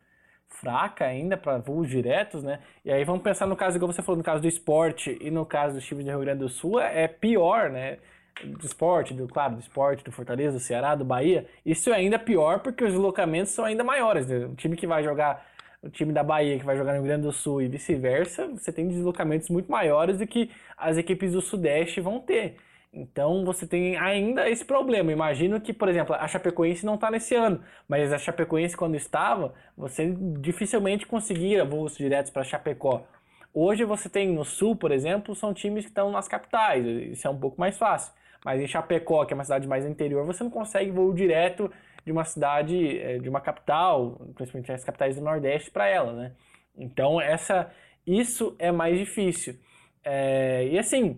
[0.48, 2.62] fraca ainda para voos diretos, né?
[2.86, 5.46] E aí vamos pensar no caso, igual você falou, no caso do esporte e no
[5.46, 7.98] caso do time do Rio Grande do Sul, é pior, né?
[8.44, 12.18] Do esporte, do, claro, do esporte, do Fortaleza, do Ceará, do Bahia, isso é ainda
[12.18, 14.28] pior porque os deslocamentos são ainda maiores.
[14.28, 14.46] Né?
[14.46, 15.46] O time que vai jogar,
[15.82, 18.72] o time da Bahia que vai jogar no Rio Grande do Sul e vice-versa, você
[18.72, 22.58] tem deslocamentos muito maiores do que as equipes do Sudeste vão ter.
[22.92, 25.12] Então você tem ainda esse problema.
[25.12, 29.54] Imagino que, por exemplo, a Chapecoense não está nesse ano, mas a Chapecoense, quando estava,
[29.78, 33.06] você dificilmente conseguia voos diretos para Chapecó.
[33.54, 37.30] Hoje você tem no Sul, por exemplo, são times que estão nas capitais, isso é
[37.30, 38.14] um pouco mais fácil.
[38.44, 41.72] Mas em Chapecó, que é uma cidade mais interior, você não consegue voo direto
[42.06, 46.32] de uma cidade, eh, de uma capital, principalmente as capitais do Nordeste, para ela, né?
[46.78, 47.72] Então, essa,
[48.08, 49.56] isso é mais difícil.
[50.04, 51.16] É, e assim,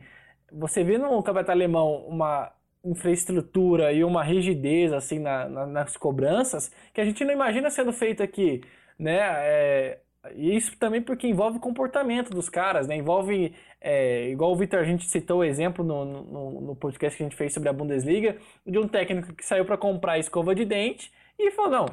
[0.51, 2.51] você vê no campeonato alemão uma
[2.83, 7.93] infraestrutura e uma rigidez assim na, na, nas cobranças que a gente não imagina sendo
[7.93, 8.61] feito aqui,
[8.97, 9.19] né?
[9.19, 9.99] É,
[10.35, 12.95] e isso também porque envolve comportamento dos caras, né?
[12.95, 17.23] Envolve, é, igual o Vitor, a gente citou o exemplo no, no, no, podcast que
[17.23, 20.63] a gente fez sobre a Bundesliga, de um técnico que saiu para comprar escova de
[20.65, 21.85] dente e falou: não,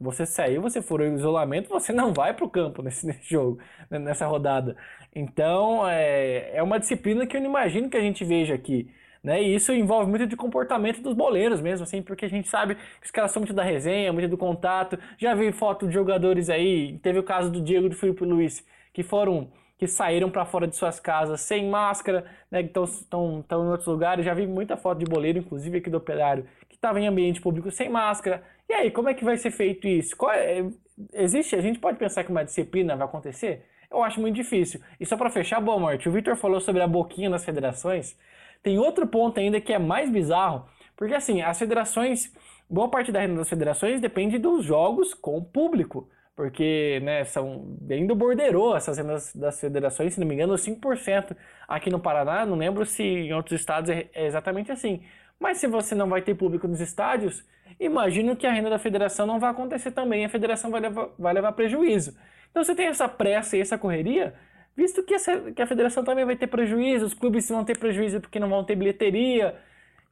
[0.00, 3.58] você saiu, você for em isolamento, você não vai para o campo nesse, nesse, jogo,
[3.90, 4.76] né, nessa rodada.
[5.14, 8.88] Então, é, é uma disciplina que eu não imagino que a gente veja aqui.
[9.22, 9.40] Né?
[9.42, 13.04] E isso envolve muito de comportamento dos boleiros mesmo, assim, porque a gente sabe que
[13.04, 14.98] os caras são muito da resenha, muito do contato.
[15.16, 18.66] Já vi foto de jogadores aí, teve o caso do Diego e do Felipe Luiz,
[18.92, 19.48] que foram
[19.82, 24.24] que saíram para fora de suas casas sem máscara, né, que estão em outros lugares.
[24.24, 27.68] Já vi muita foto de boleiro, inclusive aqui do operário, que estava em ambiente público
[27.68, 28.44] sem máscara.
[28.68, 30.14] E aí, como é que vai ser feito isso?
[30.30, 30.64] É,
[31.14, 31.56] existe?
[31.56, 33.66] A gente pode pensar que uma disciplina vai acontecer?
[33.90, 34.80] Eu acho muito difícil.
[35.00, 36.08] E só para fechar, boa morte.
[36.08, 38.16] O Victor falou sobre a boquinha nas federações.
[38.62, 40.64] Tem outro ponto ainda que é mais bizarro,
[40.96, 42.32] porque assim, as federações,
[42.70, 46.08] boa parte da renda das federações depende dos jogos com o público.
[46.34, 51.36] Porque, né, são bem do borderô essas rendas das federações, se não me engano, 5%
[51.68, 55.02] aqui no Paraná, não lembro se em outros estados é, é exatamente assim.
[55.38, 57.44] Mas se você não vai ter público nos estádios,
[57.78, 61.34] imagino que a renda da federação não vai acontecer também, a federação vai levar, vai
[61.34, 62.16] levar prejuízo.
[62.50, 64.34] Então você tem essa pressa e essa correria,
[64.76, 68.20] visto que, essa, que a federação também vai ter prejuízo, os clubes vão ter prejuízo
[68.20, 69.54] porque não vão ter bilheteria,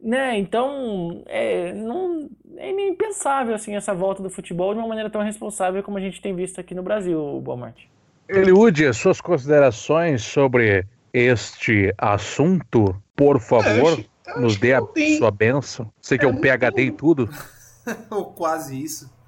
[0.03, 0.39] né?
[0.39, 5.23] Então, é, não, é meio impensável assim, essa volta do futebol de uma maneira tão
[5.23, 7.91] responsável como a gente tem visto aqui no Brasil, Boa Marte.
[8.29, 15.19] Eliude, suas considerações sobre este assunto, por favor, é, nos dê a tem...
[15.19, 15.93] sua benção.
[16.01, 17.29] Você que é, é um PHD em tudo.
[18.11, 19.11] Ou quase isso.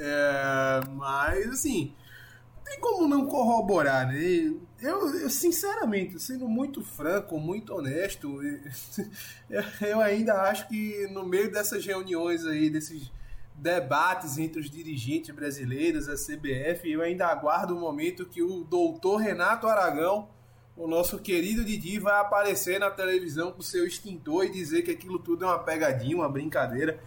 [0.00, 1.92] É, mas, assim,
[2.64, 4.52] tem como não corroborar, né?
[4.82, 8.40] Eu, eu, sinceramente, sendo muito franco, muito honesto,
[9.80, 13.10] eu ainda acho que no meio dessas reuniões aí, desses
[13.54, 19.18] debates entre os dirigentes brasileiros, a CBF, eu ainda aguardo o momento que o doutor
[19.18, 20.28] Renato Aragão,
[20.74, 25.18] o nosso querido Didi, vai aparecer na televisão com seu extintor e dizer que aquilo
[25.18, 26.98] tudo é uma pegadinha, uma brincadeira,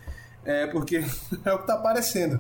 [0.46, 0.98] é porque
[1.44, 2.40] é o que está aparecendo,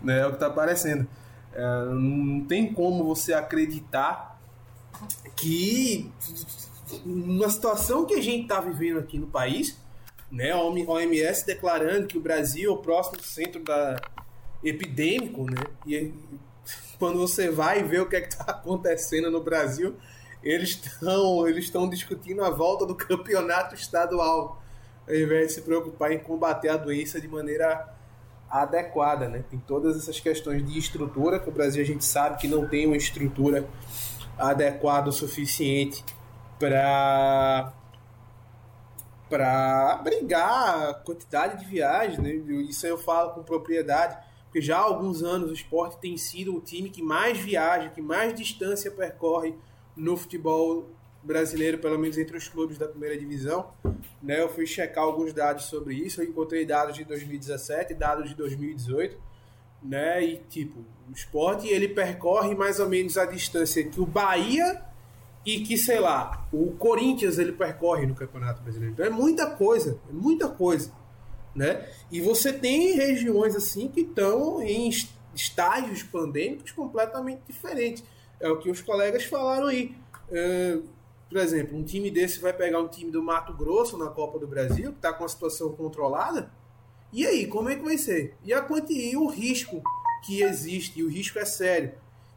[0.00, 0.20] né?
[0.20, 1.08] É o que está aparecendo.
[1.52, 4.29] É, não tem como você acreditar
[5.36, 6.10] que
[7.04, 9.76] na situação que a gente está vivendo aqui no país,
[10.30, 14.00] né, a OMS declarando que o Brasil é o próximo centro da
[14.62, 16.12] epidêmico, né, e
[16.98, 19.96] quando você vai ver o que é está acontecendo no Brasil,
[20.42, 24.62] eles estão eles estão discutindo a volta do campeonato estadual
[25.08, 27.88] ao invés de se preocupar em combater a doença de maneira
[28.48, 29.44] adequada, né?
[29.48, 32.86] Tem todas essas questões de estrutura, que o Brasil a gente sabe que não tem
[32.86, 33.68] uma estrutura
[34.40, 36.04] adequada o suficiente
[36.58, 37.72] para
[39.28, 42.32] para brigar a quantidade de viagens, né?
[42.68, 46.60] Isso eu falo com propriedade, porque já há alguns anos o esporte tem sido o
[46.60, 49.54] time que mais viaja, que mais distância percorre
[49.96, 50.88] no futebol
[51.22, 53.70] brasileiro, pelo menos entre os clubes da primeira divisão.
[54.20, 54.40] Né?
[54.42, 59.29] Eu fui checar alguns dados sobre isso, eu encontrei dados de 2017 dados de 2018.
[59.82, 60.24] Né?
[60.24, 64.82] E tipo, o esporte ele percorre mais ou menos a distância que o Bahia
[65.44, 68.92] e que, sei lá, o Corinthians ele percorre no Campeonato Brasileiro.
[68.92, 70.92] Então é muita coisa, é muita coisa.
[71.54, 71.88] Né?
[72.12, 74.88] E você tem regiões assim que estão em
[75.34, 78.04] estágios pandêmicos completamente diferentes.
[78.38, 79.94] É o que os colegas falaram aí.
[80.28, 80.84] Uh,
[81.28, 84.46] por exemplo, um time desse vai pegar um time do Mato Grosso na Copa do
[84.46, 86.50] Brasil, que está com a situação controlada.
[87.12, 88.34] E aí, como é que vai ser?
[88.44, 89.82] E, a e o risco
[90.24, 91.92] que existe, e o risco é sério,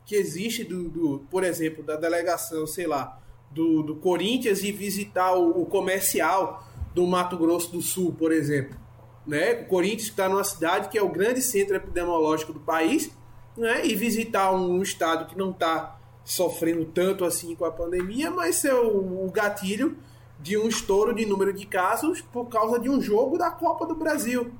[0.05, 3.19] que existe do, do por exemplo, da delegação, sei lá,
[3.51, 8.77] do, do Corinthians e visitar o, o comercial do Mato Grosso do Sul, por exemplo.
[9.25, 9.53] Né?
[9.61, 13.11] O Corinthians está numa cidade que é o grande centro epidemiológico do país,
[13.55, 13.85] né?
[13.85, 18.57] e visitar um, um estado que não está sofrendo tanto assim com a pandemia, mas
[18.57, 19.97] ser o, o gatilho
[20.39, 23.95] de um estouro de número de casos por causa de um jogo da Copa do
[23.95, 24.51] Brasil,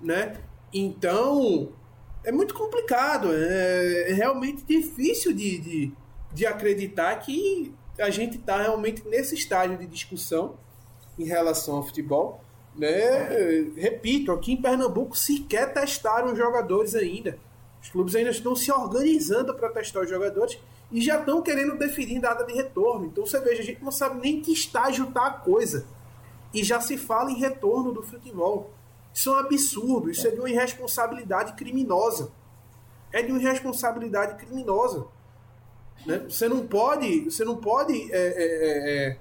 [0.00, 0.40] né?
[0.72, 1.72] Então
[2.24, 5.92] é muito complicado, é, é realmente difícil de, de,
[6.32, 10.56] de acreditar que a gente está realmente nesse estágio de discussão
[11.18, 12.42] em relação ao futebol.
[12.76, 13.70] Né?
[13.76, 17.38] Repito, aqui em Pernambuco sequer testaram os jogadores ainda.
[17.82, 20.58] Os clubes ainda estão se organizando para testar os jogadores
[20.92, 23.06] e já estão querendo definir data de retorno.
[23.06, 25.86] Então você veja, a gente não sabe nem que estágio está a coisa.
[26.52, 28.72] E já se fala em retorno do futebol.
[29.12, 32.32] Isso é um absurdo, isso é de uma irresponsabilidade criminosa.
[33.12, 35.06] É de uma irresponsabilidade criminosa.
[36.06, 36.18] Né?
[36.28, 39.18] Você não pode, você não pode é, é, é, é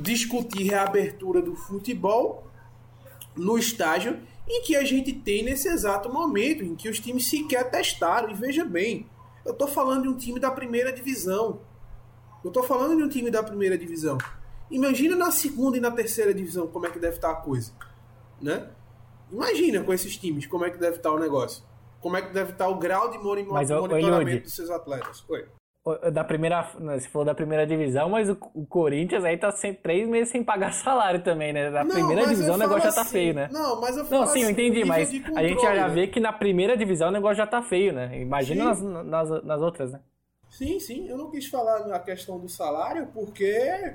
[0.00, 2.46] discutir reabertura do futebol
[3.36, 7.70] no estágio em que a gente tem nesse exato momento, em que os times sequer
[7.70, 8.30] testaram.
[8.30, 9.08] E veja bem,
[9.44, 11.60] eu estou falando de um time da primeira divisão.
[12.42, 14.18] Eu estou falando de um time da primeira divisão.
[14.70, 17.72] Imagina na segunda e na terceira divisão como é que deve estar a coisa.
[18.40, 18.68] Né?
[19.30, 21.64] Imagina com esses times como é que deve estar o negócio.
[22.00, 25.24] Como é que deve estar o grau de monitoramento dos seus atletas.
[25.28, 25.46] Oi
[26.12, 26.62] da primeira.
[26.62, 30.42] Você falou da primeira divisão, mas o, o Corinthians aí tá sem, três meses sem
[30.42, 31.68] pagar salário também, né?
[31.68, 33.48] Na primeira divisão o negócio assim, já tá assim, feio, né?
[33.52, 36.20] Não, mas eu falo Não, sim, eu assim, entendi, mas a gente já vê que
[36.20, 38.18] na primeira divisão o negócio já tá feio, né?
[38.18, 40.00] Imagina nas, nas, nas, outras, né?
[40.48, 41.06] Sim, sim.
[41.06, 43.94] Eu não quis falar na questão do salário porque,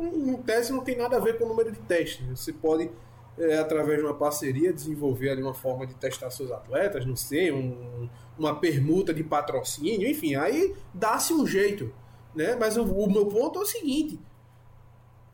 [0.00, 2.26] em tese, não tem nada a ver com o número de testes.
[2.30, 2.90] Você pode
[3.38, 7.50] é, através de uma parceria, desenvolver ali uma forma de testar seus atletas, não sei,
[7.50, 8.08] um,
[8.38, 11.92] uma permuta de patrocínio, enfim, aí dá-se um jeito.
[12.34, 12.54] Né?
[12.56, 14.20] Mas o, o, meu ponto é o seguinte: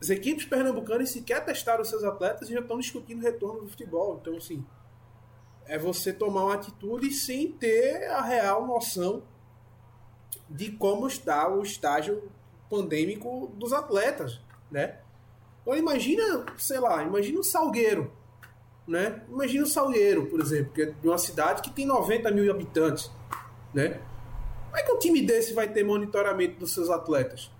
[0.01, 4.17] as equipes pernambucanas sequer testaram seus atletas e já estão discutindo retorno do futebol.
[4.21, 4.65] Então, assim,
[5.65, 9.23] é você tomar uma atitude sem ter a real noção
[10.49, 12.23] de como está o estágio
[12.69, 14.41] pandêmico dos atletas,
[14.71, 14.99] né?
[15.77, 18.11] Imagina, sei lá, imagina um Salgueiro,
[18.87, 19.23] né?
[19.29, 23.11] Imagina o Salgueiro, por exemplo, que é de uma cidade que tem 90 mil habitantes,
[23.73, 24.01] né?
[24.65, 27.51] Como é que um time desse vai ter monitoramento dos seus atletas,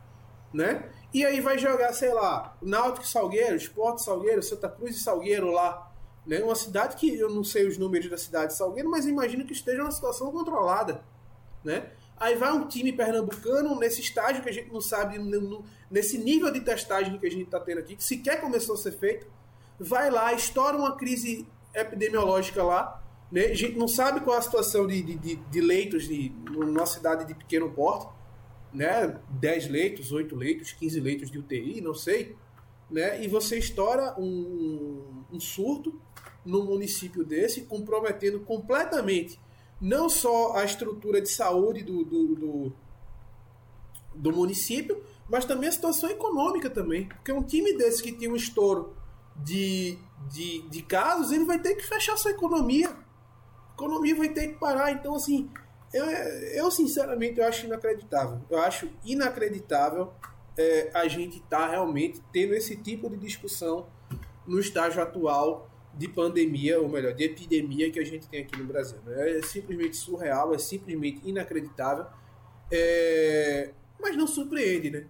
[0.54, 0.90] né?
[1.14, 5.92] E aí vai jogar, sei lá, Náutico Salgueiro, Esporte Salgueiro, Santa Cruz e Salgueiro lá,
[6.26, 6.44] né?
[6.44, 9.54] Uma cidade que eu não sei os números da cidade de Salgueiro, mas imagino que
[9.54, 11.04] esteja numa situação controlada,
[11.64, 11.92] né?
[12.20, 15.18] Aí vai um time pernambucano nesse estágio que a gente não sabe,
[15.90, 18.92] nesse nível de testagem que a gente está tendo aqui, que sequer começou a ser
[18.92, 19.26] feito,
[19.80, 23.02] vai lá, estoura uma crise epidemiológica lá,
[23.32, 23.46] né?
[23.46, 27.26] a gente não sabe qual é a situação de, de, de leitos de, numa cidade
[27.26, 28.08] de pequeno porte,
[28.74, 29.18] né?
[29.30, 32.36] 10 leitos, 8 leitos, 15 leitos de UTI, não sei,
[32.90, 33.24] né?
[33.24, 36.00] e você estoura um, um surto
[36.46, 39.40] num município desse, comprometendo completamente
[39.82, 42.74] não só a estrutura de saúde do, do, do,
[44.14, 47.08] do município, mas também a situação econômica também.
[47.08, 48.96] Porque um time desse que tem um estouro
[49.36, 49.98] de,
[50.30, 52.90] de, de casos, ele vai ter que fechar sua economia.
[52.90, 54.92] A economia vai ter que parar.
[54.92, 55.50] Então, assim,
[55.94, 58.42] eu, eu sinceramente eu acho inacreditável.
[58.50, 60.12] Eu acho inacreditável
[60.58, 63.88] é, a gente estar tá realmente tendo esse tipo de discussão
[64.46, 68.66] no estágio atual de pandemia, ou melhor, de epidemia que a gente tem aqui no
[68.66, 69.00] Brasil.
[69.06, 69.40] Né?
[69.40, 72.06] É simplesmente surreal, é simplesmente inacreditável,
[72.72, 73.72] é...
[74.00, 75.08] mas não surpreende, né?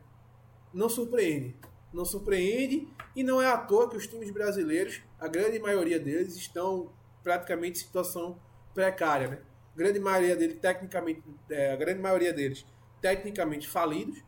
[0.73, 1.55] Não surpreende.
[1.93, 6.35] não surpreende e não é à toa que os times brasileiros, a grande maioria deles,
[6.35, 6.91] estão
[7.23, 8.39] praticamente em situação
[8.73, 9.39] precária, né?
[9.75, 12.65] Grande maioria deles, tecnicamente, é, a grande maioria deles,
[13.01, 14.23] tecnicamente falidos,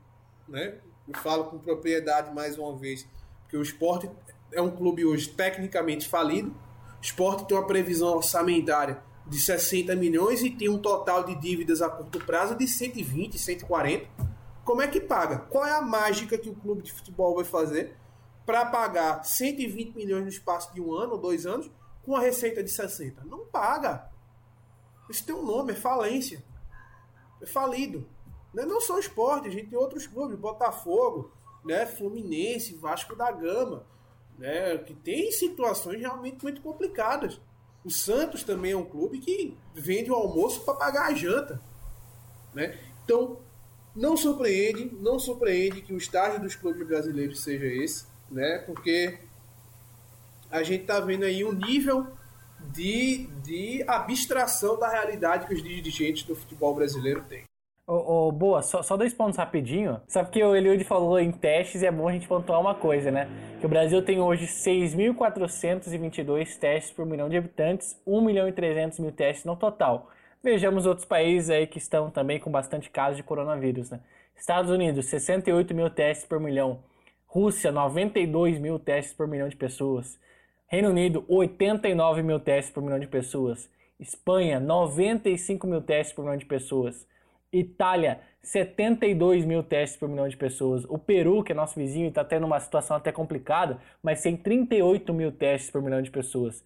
[0.47, 0.79] né?
[1.07, 3.07] Eu falo com propriedade mais uma vez,
[3.41, 4.09] porque o esporte
[4.51, 6.53] é um clube hoje tecnicamente falido.
[7.01, 11.89] Esporte tem uma previsão orçamentária de 60 milhões e tem um total de dívidas a
[11.89, 14.07] curto prazo de 120, 140.
[14.63, 15.39] Como é que paga?
[15.39, 17.95] Qual é a mágica que o clube de futebol vai fazer
[18.45, 21.69] para pagar 120 milhões no espaço de um ano ou dois anos
[22.03, 23.23] com a receita de 60?
[23.25, 24.09] Não paga.
[25.09, 26.43] Isso tem um nome, é falência.
[27.41, 28.07] É falido.
[28.53, 31.31] Não só o esporte, a gente tem outros clubes, Botafogo,
[31.63, 31.85] né?
[31.85, 33.85] Fluminense, Vasco da Gama,
[34.41, 34.75] né?
[34.79, 37.39] que tem situações realmente muito complicadas.
[37.85, 41.61] O Santos também é um clube que vende o almoço para pagar a janta.
[42.51, 42.77] Né?
[43.05, 43.39] Então,
[43.95, 48.59] não surpreende, não surpreende que o estágio dos clubes brasileiros seja esse, né?
[48.65, 49.19] Porque
[50.49, 52.07] a gente está vendo aí um nível
[52.71, 57.43] de, de abstração da realidade que os dirigentes do futebol brasileiro têm.
[57.93, 59.99] Ô, ô, boa, só, só dois pontos rapidinho.
[60.07, 63.27] Sabe que o Eliud falou em testes é bom a gente pontuar uma coisa, né?
[63.59, 68.97] Que o Brasil tem hoje 6.422 testes por milhão de habitantes, 1 milhão e 300
[68.99, 70.09] mil testes no total.
[70.41, 73.99] Vejamos outros países aí que estão também com bastante casos de coronavírus, né?
[74.37, 76.79] Estados Unidos, 68 mil testes por milhão.
[77.27, 80.17] Rússia, 92 mil testes por milhão de pessoas.
[80.65, 83.69] Reino Unido, 89 mil testes por milhão de pessoas.
[83.99, 87.05] Espanha, 95 mil testes por milhão de pessoas.
[87.51, 90.85] Itália, 72 mil testes por milhão de pessoas.
[90.85, 95.13] O Peru, que é nosso vizinho, está tendo uma situação até complicada, mas tem 38
[95.13, 96.63] mil testes por milhão de pessoas.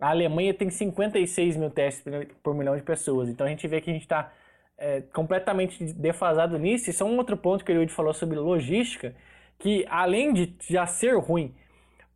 [0.00, 2.04] A Alemanha tem 56 mil testes
[2.42, 3.28] por milhão de pessoas.
[3.28, 4.32] Então a gente vê que a gente está
[4.76, 6.90] é, completamente defasado nisso.
[6.90, 9.14] Isso é um outro ponto que o Yuri falou sobre logística,
[9.58, 11.54] que além de já ser ruim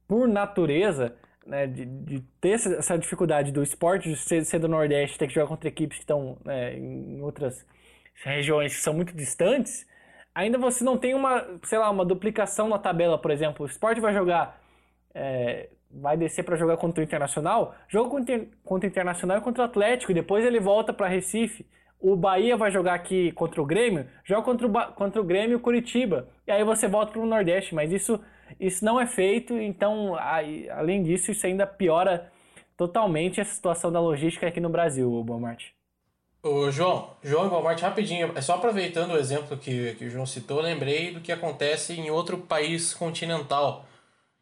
[0.07, 1.15] por natureza,
[1.47, 5.35] né, de, de, ter essa dificuldade do esporte de ser, ser, do Nordeste, ter que
[5.35, 7.65] jogar contra equipes que estão né, em outras
[8.23, 9.87] regiões que são muito distantes,
[10.35, 13.65] ainda você não tem uma, sei lá, uma duplicação na tabela, por exemplo.
[13.65, 14.61] O esporte vai jogar,
[15.15, 19.63] é, vai descer para jogar contra o Internacional, joga contra, contra o Internacional e contra
[19.63, 21.67] o Atlético, e depois ele volta para Recife.
[22.01, 25.57] O Bahia vai jogar aqui contra o Grêmio, joga contra o, contra o Grêmio e
[25.57, 26.29] o Curitiba.
[26.47, 28.21] E aí você volta para o Nordeste, mas isso
[28.59, 30.15] isso não é feito, então,
[30.71, 32.31] além disso, isso ainda piora
[32.77, 35.71] totalmente a situação da logística aqui no Brasil, o Walmart.
[36.41, 40.25] Ô, João, João e Walmart, rapidinho, é só aproveitando o exemplo que, que o João
[40.25, 43.85] citou, lembrei do que acontece em outro país continental,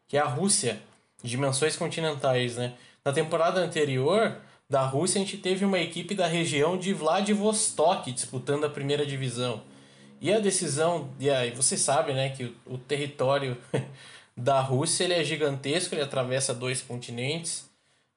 [0.07, 0.79] que é a Rússia,
[1.23, 2.75] dimensões continentais, né?
[3.03, 4.37] Na temporada anterior
[4.69, 9.63] da Rússia, a gente teve uma equipe da região de Vladivostok disputando a primeira divisão.
[10.21, 13.57] E a decisão, e aí você sabe, né, que o, o território
[14.37, 17.67] da Rússia ele é gigantesco, ele atravessa dois continentes.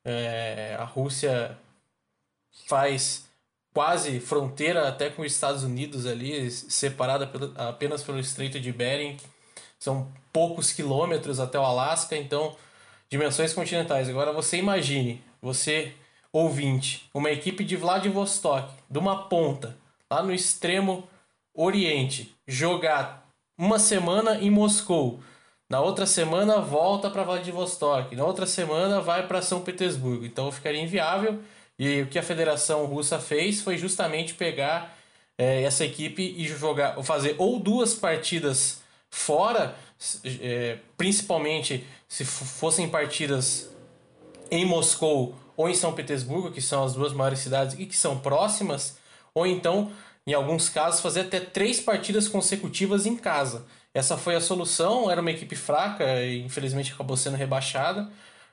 [0.05, 1.57] É, a Rússia
[2.67, 3.30] faz
[3.73, 9.17] quase fronteira até com os Estados Unidos ali, separada apenas pelo Estreito de Bering.
[9.79, 12.57] São poucos quilômetros até o Alasca, então
[13.09, 14.09] dimensões continentais.
[14.09, 15.93] Agora você imagine, você
[16.33, 19.77] ouvinte, uma equipe de Vladivostok, de uma ponta,
[20.11, 21.09] lá no extremo
[21.53, 23.27] Oriente, jogar
[23.59, 25.21] uma semana em Moscou,
[25.69, 30.25] na outra semana volta para Vladivostok, na outra semana vai para São Petersburgo.
[30.25, 31.41] Então ficaria inviável.
[31.81, 34.95] E o que a Federação Russa fez foi justamente pegar
[35.39, 39.75] é, essa equipe e jogar, fazer ou duas partidas fora,
[40.43, 43.71] é, principalmente se fossem partidas
[44.51, 48.19] em Moscou ou em São Petersburgo, que são as duas maiores cidades e que são
[48.19, 48.99] próximas,
[49.33, 49.91] ou então
[50.27, 53.65] em alguns casos, fazer até três partidas consecutivas em casa.
[53.93, 58.09] Essa foi a solução, era uma equipe fraca e infelizmente acabou sendo rebaixada,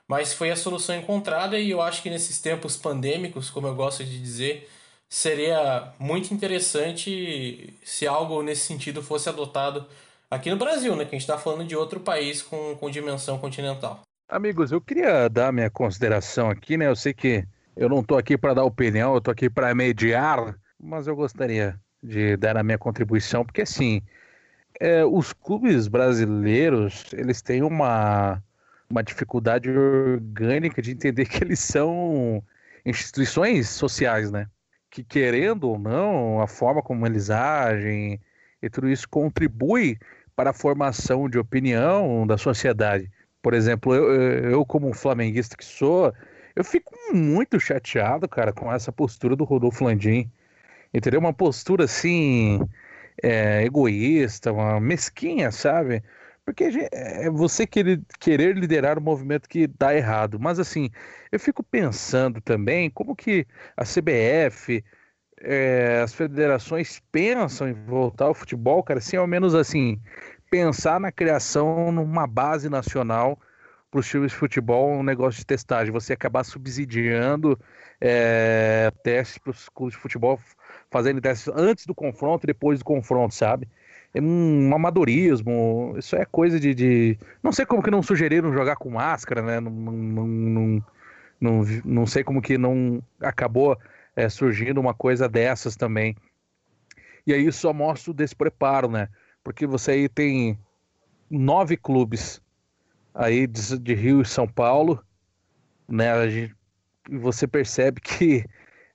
[0.08, 4.04] mas foi a solução encontrada e eu acho que nesses tempos pandêmicos, como eu gosto
[4.04, 4.68] de dizer,
[5.08, 9.86] seria muito interessante se algo nesse sentido fosse adotado
[10.30, 11.04] aqui no Brasil, né?
[11.04, 14.02] Que a gente está falando de outro país com, com dimensão continental.
[14.28, 16.86] Amigos, eu queria dar minha consideração aqui, né?
[16.86, 17.46] Eu sei que
[17.76, 21.78] eu não estou aqui para dar opinião, eu estou aqui para mediar mas eu gostaria
[22.02, 24.00] de dar a minha contribuição, porque assim,
[24.80, 28.42] é, os clubes brasileiros, eles têm uma,
[28.90, 32.42] uma dificuldade orgânica de entender que eles são
[32.84, 34.48] instituições sociais, né?
[34.90, 38.20] Que querendo ou não, a forma como eles agem
[38.62, 39.98] e tudo isso contribui
[40.34, 43.10] para a formação de opinião da sociedade.
[43.42, 46.12] Por exemplo, eu, eu como flamenguista que sou,
[46.56, 50.30] eu fico muito chateado, cara, com essa postura do Rodolfo Landim
[50.92, 51.20] entendeu?
[51.20, 52.60] Uma postura assim,
[53.22, 56.02] é, egoísta, uma mesquinha, sabe?
[56.48, 60.40] Porque é você querer, querer liderar um movimento que dá errado.
[60.40, 60.88] Mas assim,
[61.30, 63.46] eu fico pensando também como que
[63.76, 64.82] a CBF,
[65.42, 70.00] é, as federações pensam em voltar ao futebol, cara, sem ao menos assim,
[70.50, 73.38] pensar na criação numa base nacional
[73.90, 77.60] para os times de futebol um negócio de testagem, você acabar subsidiando
[78.00, 80.40] é, testes para os clubes de futebol,
[80.90, 83.68] fazendo testes antes do confronto e depois do confronto, sabe?
[84.14, 88.76] É um amadorismo, isso é coisa de, de, Não sei como que não sugeriram jogar
[88.76, 89.60] com máscara, né?
[89.60, 90.84] Não, não, não,
[91.40, 93.78] não, não sei como que não acabou
[94.16, 96.16] é, surgindo uma coisa dessas também.
[97.26, 99.08] E aí só mostra o despreparo, né?
[99.44, 100.58] Porque você aí tem
[101.30, 102.40] nove clubes
[103.14, 105.04] aí de, de Rio e São Paulo,
[105.86, 106.12] né?
[106.12, 106.54] A gente,
[107.10, 108.44] você percebe que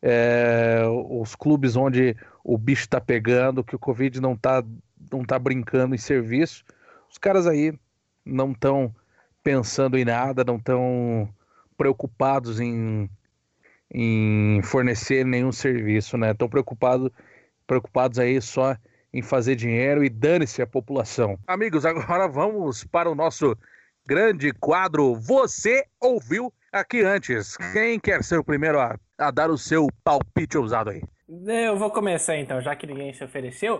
[0.01, 4.63] é, os clubes onde o bicho tá pegando, que o Covid não tá,
[5.13, 6.63] não tá brincando em serviço,
[7.09, 7.73] os caras aí
[8.25, 8.93] não estão
[9.43, 11.29] pensando em nada, não estão
[11.77, 13.09] preocupados em,
[13.91, 16.31] em fornecer nenhum serviço, né?
[16.31, 17.11] Estão preocupados,
[17.67, 18.75] preocupados aí só
[19.13, 21.37] em fazer dinheiro e dane-se a população.
[21.45, 23.55] Amigos, agora vamos para o nosso
[24.05, 27.55] grande quadro Você Ouviu Aqui Antes.
[27.73, 31.03] Quem quer ser o primeiro a, a dar o seu palpite ousado aí?
[31.27, 33.79] Eu vou começar então, já que ninguém se ofereceu.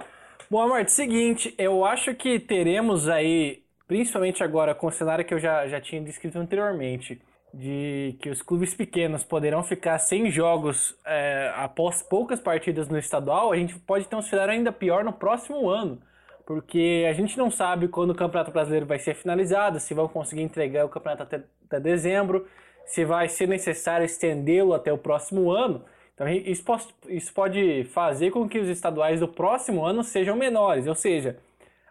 [0.49, 5.39] Bom, amor, seguinte, eu acho que teremos aí, principalmente agora, com o cenário que eu
[5.39, 7.21] já, já tinha descrito anteriormente,
[7.53, 13.51] de que os clubes pequenos poderão ficar sem jogos é, após poucas partidas no estadual,
[13.51, 16.01] a gente pode ter um cenário ainda pior no próximo ano,
[16.45, 20.41] porque a gente não sabe quando o Campeonato Brasileiro vai ser finalizado, se vão conseguir
[20.41, 22.47] entregar o campeonato até, até dezembro,
[22.85, 25.85] se vai ser necessário estendê-lo até o próximo ano.
[26.13, 30.87] Então isso pode, isso pode fazer com que os estaduais do próximo ano sejam menores,
[30.87, 31.39] ou seja,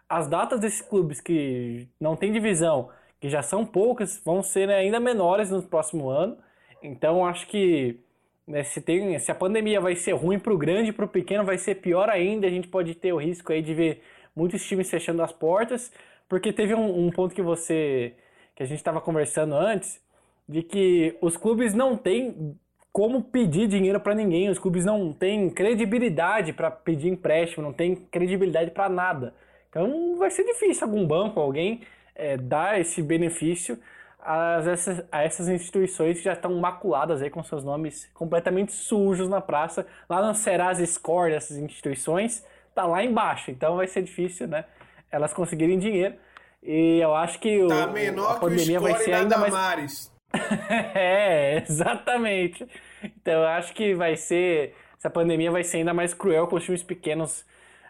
[0.07, 2.89] as datas desses clubes que não têm divisão
[3.23, 6.37] que já são poucas, vão ser né, ainda menores no próximo ano.
[6.81, 7.97] Então acho que
[8.45, 11.45] né, se, tem, se a pandemia vai ser ruim para o grande, para o pequeno
[11.45, 12.45] vai ser pior ainda.
[12.45, 14.03] A gente pode ter o risco aí de ver
[14.35, 15.89] muitos times fechando as portas,
[16.27, 18.13] porque teve um, um ponto que você
[18.53, 20.03] que a gente estava conversando antes
[20.47, 22.57] de que os clubes não têm
[22.93, 27.95] como pedir dinheiro para ninguém, os clubes não têm credibilidade para pedir empréstimo, não tem
[27.95, 29.33] credibilidade para nada.
[29.67, 31.81] Então vai ser difícil algum banco, alguém
[32.13, 33.79] é, dar esse benefício
[34.21, 39.27] a essas, a essas instituições que já estão maculadas aí com seus nomes completamente sujos
[39.27, 39.87] na praça.
[40.07, 44.65] Lá no Serasa Score dessas instituições tá lá embaixo, então vai ser difícil, né?
[45.11, 46.13] Elas conseguirem dinheiro.
[46.61, 50.12] E eu acho que tá o, menor a pandemia vai ser ainda mais.
[50.95, 52.67] é, exatamente.
[53.03, 54.75] Então eu acho que vai ser.
[54.97, 57.45] Essa pandemia vai ser ainda mais cruel com os times pequenos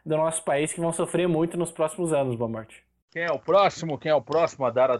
[0.05, 2.83] do nosso país que vão sofrer muito nos próximos anos, Boa Morte.
[3.11, 3.97] Quem é o próximo?
[3.97, 4.99] Quem é o próximo a dar a...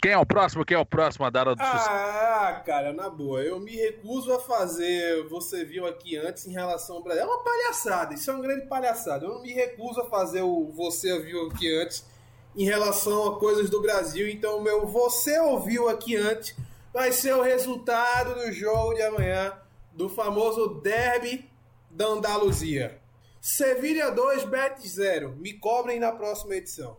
[0.00, 0.64] Quem é o próximo?
[0.64, 1.54] Quem é o próximo a dar a...
[1.58, 5.28] Ah, cara, na boa, eu me recuso a fazer.
[5.28, 7.22] Você viu aqui antes em relação ao Brasil.
[7.22, 9.26] É uma palhaçada, isso é uma grande palhaçada.
[9.26, 12.06] Eu não me recuso a fazer o você viu aqui antes
[12.56, 14.28] em relação a coisas do Brasil.
[14.28, 16.54] Então, meu você ouviu aqui antes
[16.92, 19.52] vai ser o resultado do jogo de amanhã
[19.92, 21.48] do famoso Derby
[21.90, 22.98] da Andaluzia.
[23.40, 25.36] Sevilha 2, Bet 0.
[25.36, 26.96] Me cobrem na próxima edição.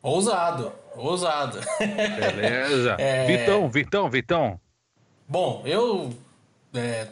[0.00, 1.58] Ousado, ousado.
[1.78, 2.96] Beleza.
[3.00, 3.26] é...
[3.26, 4.60] Vitão, Vitão, Vitão.
[5.26, 6.12] Bom, eu
[6.74, 7.08] é,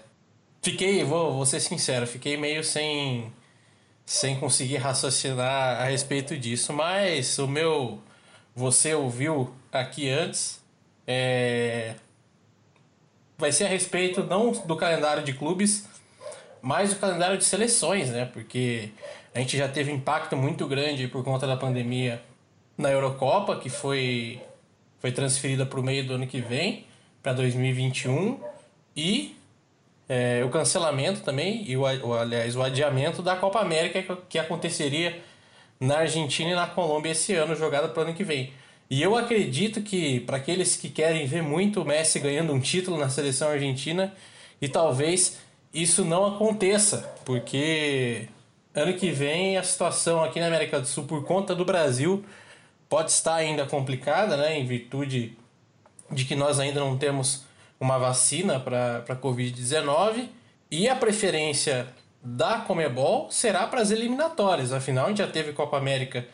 [0.60, 3.32] fiquei, vou, vou ser sincero, fiquei meio sem,
[4.04, 8.00] sem conseguir raciocinar a respeito disso, mas o meu.
[8.54, 10.60] Você ouviu aqui antes.
[11.06, 11.94] É,
[13.38, 15.88] vai ser a respeito não do calendário de clubes,
[16.60, 18.26] mas do calendário de seleções, né?
[18.26, 18.90] Porque
[19.34, 22.22] a gente já teve impacto muito grande por conta da pandemia
[22.76, 24.40] na Eurocopa, que foi,
[25.00, 26.86] foi transferida para o meio do ano que vem,
[27.22, 28.38] para 2021,
[28.96, 29.36] e
[30.14, 35.22] é, o cancelamento também, e o, aliás, o adiamento da Copa América que, que aconteceria
[35.80, 38.52] na Argentina e na Colômbia esse ano, jogada para o ano que vem.
[38.90, 42.98] E eu acredito que, para aqueles que querem ver muito o Messi ganhando um título
[42.98, 44.12] na seleção argentina,
[44.60, 45.38] e talvez
[45.72, 48.28] isso não aconteça, porque
[48.74, 52.22] ano que vem a situação aqui na América do Sul, por conta do Brasil,
[52.86, 55.38] pode estar ainda complicada, né, em virtude
[56.10, 57.46] de que nós ainda não temos
[57.82, 60.28] uma vacina para a Covid-19
[60.70, 61.88] e a preferência
[62.22, 64.72] da Comebol será para as eliminatórias.
[64.72, 66.24] Afinal, a gente já teve Copa América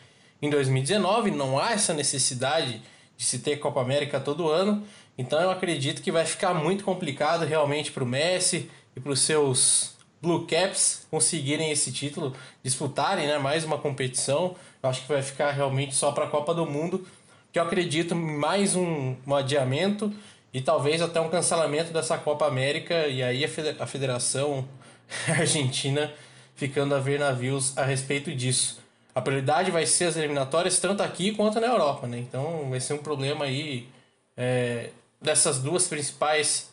[0.42, 2.82] em 2019, não há essa necessidade
[3.16, 4.84] de se ter Copa América todo ano.
[5.16, 9.20] Então eu acredito que vai ficar muito complicado realmente para o Messi e para os
[9.20, 14.54] seus Blue Caps conseguirem esse título, disputarem né, mais uma competição.
[14.82, 17.08] Eu acho que vai ficar realmente só para a Copa do Mundo,
[17.50, 20.12] que eu acredito mais um, um adiamento
[20.52, 24.66] e talvez até um cancelamento dessa Copa América e aí a federação
[25.28, 26.12] argentina
[26.54, 28.78] ficando a ver navios a respeito disso.
[29.14, 32.18] A prioridade vai ser as eliminatórias tanto aqui quanto na Europa, né?
[32.18, 33.88] Então vai ser um problema aí
[34.36, 34.90] é,
[35.20, 36.72] dessas duas principais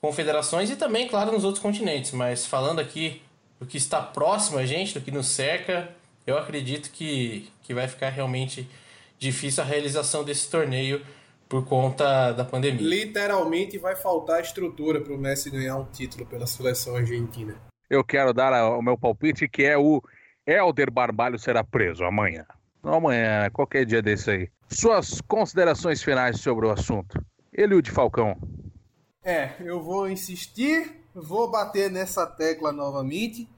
[0.00, 2.12] confederações e também, claro, nos outros continentes.
[2.12, 3.22] Mas falando aqui
[3.58, 5.88] do que está próximo a gente, do que nos cerca,
[6.26, 8.68] eu acredito que, que vai ficar realmente
[9.18, 11.04] difícil a realização desse torneio
[11.48, 12.86] por conta da pandemia.
[12.86, 17.54] Literalmente vai faltar estrutura para o Messi ganhar um título pela seleção argentina.
[17.88, 20.02] Eu quero dar o meu palpite que é o
[20.46, 22.44] Helder Barbalho será preso amanhã.
[22.82, 24.48] Não amanhã, qualquer dia desse aí.
[24.68, 27.20] Suas considerações finais sobre o assunto.
[27.52, 28.36] Ele de Falcão.
[29.24, 33.48] É, eu vou insistir, vou bater nessa tecla novamente.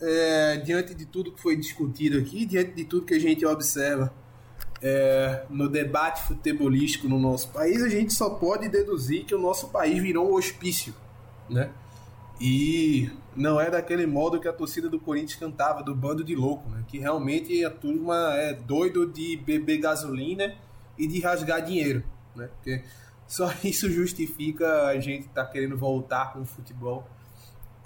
[0.00, 4.12] É, diante de tudo que foi discutido aqui, diante de tudo que a gente observa
[4.86, 9.68] é, no debate futebolístico no nosso país, a gente só pode deduzir que o nosso
[9.68, 10.94] país virou um hospício,
[11.48, 11.70] né?
[12.38, 16.68] E não é daquele modo que a torcida do Corinthians cantava, do bando de louco,
[16.68, 16.84] né?
[16.86, 20.54] Que realmente a turma é doido de beber gasolina
[20.98, 22.04] e de rasgar dinheiro,
[22.36, 22.50] né?
[22.54, 22.84] Porque
[23.26, 27.08] só isso justifica a gente estar tá querendo voltar com o futebol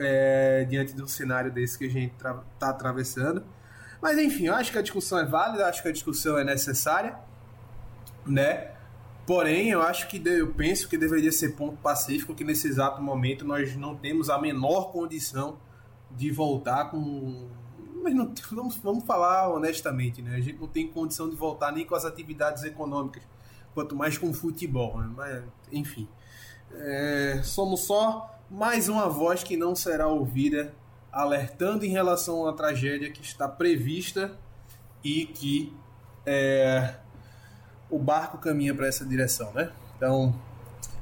[0.01, 3.45] é, diante de um cenário desse que a gente está atravessando.
[4.01, 7.19] Mas enfim, eu acho que a discussão é válida, acho que a discussão é necessária,
[8.25, 8.73] né?
[9.27, 13.45] Porém, eu acho que eu penso que deveria ser ponto pacífico que nesse exato momento
[13.45, 15.59] nós não temos a menor condição
[16.11, 17.49] de voltar com
[18.03, 20.37] mas não, vamos, vamos falar honestamente, né?
[20.37, 23.23] A gente não tem condição de voltar nem com as atividades econômicas,
[23.75, 25.11] quanto mais com o futebol, né?
[25.17, 26.09] Mas, enfim,
[26.73, 30.75] é, somos só mais uma voz que não será ouvida
[31.19, 34.39] alertando em relação a uma tragédia que está prevista
[35.03, 35.77] e que
[36.25, 36.95] é,
[37.91, 39.73] o barco caminha para essa direção, né?
[39.97, 40.33] Então,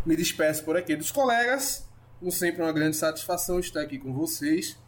[0.07, 1.87] me despeço por aqui dos colegas.
[2.19, 4.79] Como sempre, uma grande satisfação estar aqui com vocês.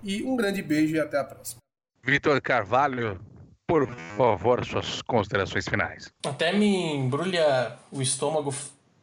[0.00, 1.58] E um grande beijo e até a próxima.
[2.04, 3.20] Vitor Carvalho,
[3.66, 6.08] por favor, suas considerações finais.
[6.24, 8.54] Até me embrulha o estômago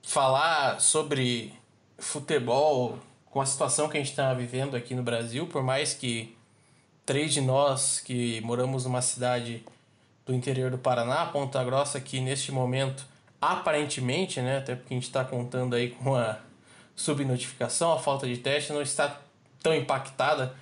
[0.01, 1.53] falar sobre
[1.97, 2.97] futebol
[3.35, 6.33] com a situação que a gente está vivendo aqui no Brasil, por mais que
[7.05, 9.61] três de nós que moramos numa cidade
[10.25, 13.05] do interior do Paraná, Ponta Grossa, que neste momento,
[13.41, 16.39] aparentemente, né, até porque a gente está contando aí com a
[16.95, 19.19] subnotificação, a falta de teste, não está
[19.61, 20.55] tão impactada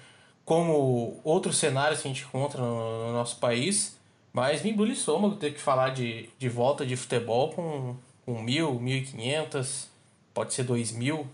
[0.43, 3.99] como outros cenários que a gente encontra no, no nosso país,
[4.34, 7.95] mas me o estômago ter que falar de, de volta de futebol com,
[8.26, 9.91] com mil, mil e quinhentas,
[10.34, 11.30] pode ser dois mil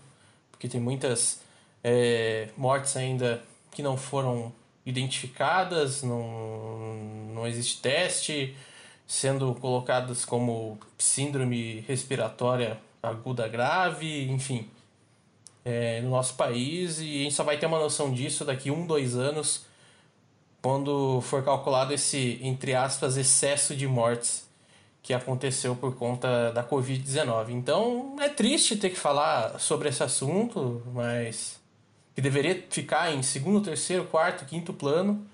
[0.60, 1.40] porque tem muitas
[1.82, 4.52] é, mortes ainda que não foram
[4.84, 6.98] identificadas, não,
[7.32, 8.54] não existe teste,
[9.06, 14.68] sendo colocadas como síndrome respiratória aguda grave, enfim,
[15.64, 18.86] é, no nosso país, e a gente só vai ter uma noção disso daqui um,
[18.86, 19.64] dois anos,
[20.60, 24.46] quando for calculado esse, entre aspas, excesso de mortes
[25.02, 27.50] que aconteceu por conta da Covid-19.
[27.50, 31.58] Então é triste ter que falar sobre esse assunto, mas
[32.14, 35.26] que deveria ficar em segundo, terceiro, quarto, quinto plano.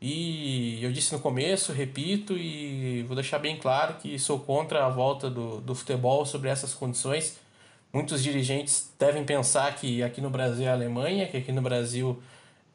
[0.00, 4.88] E eu disse no começo, repito e vou deixar bem claro que sou contra a
[4.88, 7.38] volta do, do futebol sobre essas condições.
[7.92, 12.20] Muitos dirigentes devem pensar que aqui no Brasil é a Alemanha, que aqui no Brasil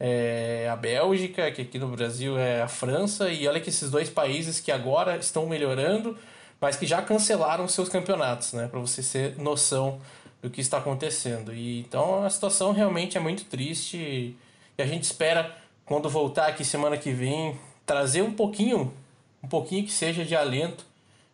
[0.04, 4.10] é a Bélgica, que aqui no Brasil é a França, e olha que esses dois
[4.10, 6.18] países que agora estão melhorando,
[6.60, 8.66] mas que já cancelaram seus campeonatos, né?
[8.66, 10.00] Para você ter noção
[10.42, 11.54] do que está acontecendo.
[11.54, 15.56] E então a situação realmente é muito triste e a gente espera
[15.86, 17.56] quando voltar aqui semana que vem
[17.86, 18.92] trazer um pouquinho,
[19.40, 20.84] um pouquinho que seja de alento,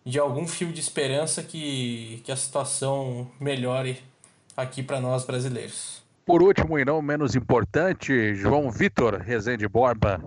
[0.05, 4.03] de algum fio de esperança que, que a situação melhore
[4.55, 6.07] aqui para nós brasileiros.
[6.29, 10.23] Por último e não menos importante, João Vitor Rezende Borba.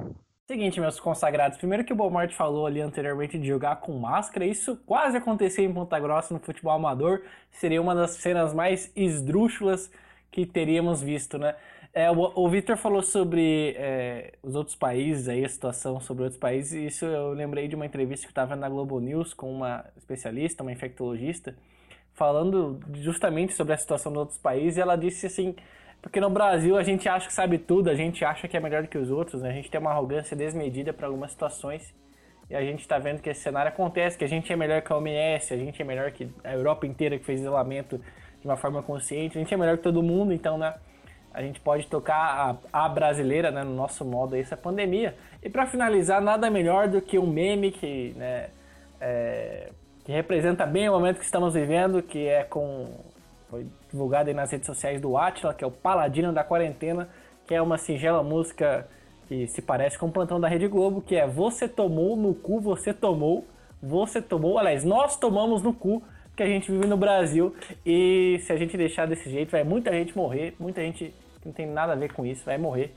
[0.48, 1.60] Seguinte, meus consagrados.
[1.60, 5.72] Primeiro que o Bomart falou ali anteriormente de jogar com máscara, isso quase aconteceu em
[5.72, 7.22] Ponta Grossa no futebol amador.
[7.52, 9.91] Seria uma das cenas mais esdrúxulas
[10.32, 11.53] que teríamos visto, né?
[11.94, 16.73] É, o, o falou sobre é, os outros países, aí, a situação sobre outros países,
[16.73, 20.64] e isso eu lembrei de uma entrevista que estava na Globo News com uma especialista,
[20.64, 21.56] uma infectologista,
[22.11, 25.56] falando justamente sobre a situação dos outros países, e ela disse assim
[26.02, 28.88] porque no Brasil a gente acha que sabe tudo, a gente acha que é melhor
[28.88, 29.49] que os outros, né?
[29.49, 31.94] A gente tem uma arrogância desmedida para algumas situações.
[32.49, 34.91] E a gente está vendo que esse cenário acontece, que a gente é melhor que
[34.91, 37.98] a OMS, a gente é melhor que a Europa inteira que fez isolamento
[38.41, 40.73] de uma forma consciente, a gente é melhor que todo mundo, então, né?
[41.34, 45.15] a gente pode tocar a, a brasileira, né, no nosso modo essa pandemia.
[45.41, 48.49] E para finalizar, nada melhor do que um meme que, né,
[48.99, 49.69] é,
[50.03, 52.99] que representa bem o momento que estamos vivendo, que é com
[53.49, 57.10] foi divulgado aí nas redes sociais do Atila, que é o Paladino da Quarentena,
[57.46, 58.88] que é uma singela música
[59.28, 62.60] que se parece com o plantão da Rede Globo, que é Você tomou no cu,
[62.60, 63.46] você tomou,
[63.82, 66.02] você tomou, aliás, nós tomamos no cu,
[66.36, 67.54] que a gente vive no Brasil
[67.86, 71.54] e se a gente deixar desse jeito, vai muita gente morrer, muita gente que não
[71.54, 72.94] tem nada a ver com isso, vai morrer.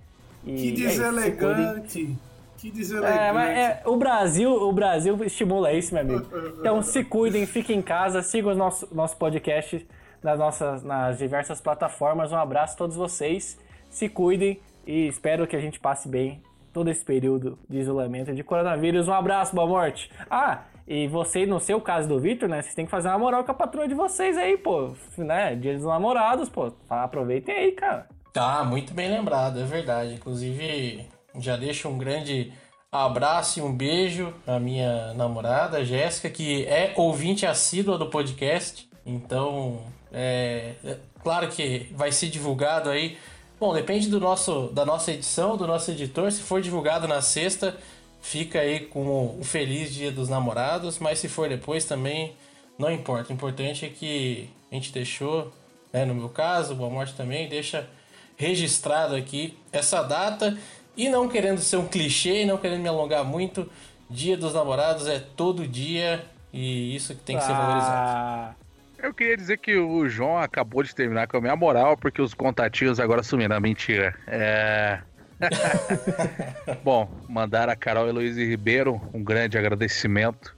[0.46, 2.16] E que deselegante!
[2.30, 3.18] É que deselegante.
[3.18, 6.26] É, mas é, o Brasil, o Brasil estimula isso, meu amigo.
[6.60, 9.86] Então se cuidem, fiquem em casa, sigam o nosso, nosso podcast
[10.24, 12.32] nas nossas nas diversas plataformas.
[12.32, 13.60] Um abraço a todos vocês.
[13.88, 16.42] Se cuidem e espero que a gente passe bem
[16.72, 19.06] todo esse período de isolamento de coronavírus.
[19.06, 20.10] Um abraço, boa morte.
[20.28, 22.60] Ah, e você, no seu caso do Victor, né?
[22.60, 24.92] Vocês têm que fazer uma moral com a patroa de vocês aí, pô.
[25.16, 25.54] Né?
[25.54, 26.72] Dia dos namorados, pô.
[26.90, 28.08] Aproveitem aí, cara.
[28.32, 30.14] Tá, muito bem lembrado, é verdade.
[30.14, 31.06] Inclusive,
[31.38, 32.52] já deixo um grande
[32.90, 38.88] abraço e um beijo à minha namorada, Jéssica, que é ouvinte assídua do podcast.
[39.06, 39.82] Então,
[40.14, 43.18] é, é, claro que vai ser divulgado aí.
[43.58, 46.30] Bom, depende do nosso, da nossa edição, do nosso editor.
[46.30, 47.76] Se for divulgado na sexta,
[48.22, 50.98] fica aí com o feliz Dia dos Namorados.
[50.98, 52.34] Mas se for depois também,
[52.78, 53.30] não importa.
[53.30, 55.52] O importante é que a gente deixou,
[55.92, 57.88] né, no meu caso, Boa Morte também, deixa
[58.36, 60.56] registrado aqui essa data.
[60.96, 63.68] E não querendo ser um clichê, não querendo me alongar muito,
[64.08, 68.63] Dia dos Namorados é todo dia e isso que tem que ser valorizado.
[69.04, 72.32] Eu queria dizer que o João acabou de terminar com a minha moral, porque os
[72.32, 73.60] contatinhos agora sumiram.
[73.60, 74.16] Mentira.
[74.26, 74.98] É.
[76.82, 80.56] Bom, mandar a Carol Heloísa Ribeiro um grande agradecimento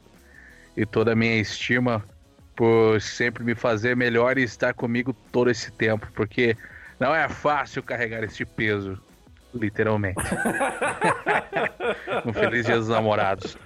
[0.76, 2.04] e toda a minha estima
[2.54, 6.56] por sempre me fazer melhor e estar comigo todo esse tempo, porque
[7.00, 8.96] não é fácil carregar este peso,
[9.52, 10.22] literalmente.
[12.24, 13.58] um feliz dia dos namorados.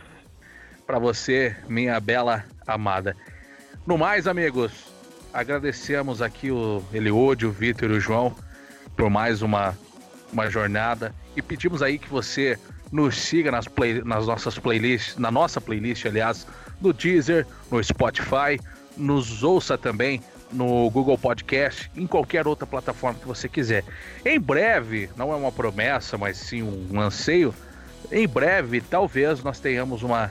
[0.86, 3.14] Para você, minha bela amada.
[3.90, 4.70] No mais, amigos,
[5.32, 8.32] agradecemos aqui o Eliode, o Vitor e o João
[8.96, 9.76] por mais uma,
[10.32, 12.56] uma jornada e pedimos aí que você
[12.92, 16.46] nos siga nas, play, nas nossas playlists, na nossa playlist, aliás,
[16.80, 18.60] no Deezer, no Spotify,
[18.96, 20.22] nos ouça também
[20.52, 23.82] no Google Podcast, em qualquer outra plataforma que você quiser.
[24.24, 27.52] Em breve, não é uma promessa, mas sim um anseio,
[28.12, 30.30] em breve talvez nós tenhamos uma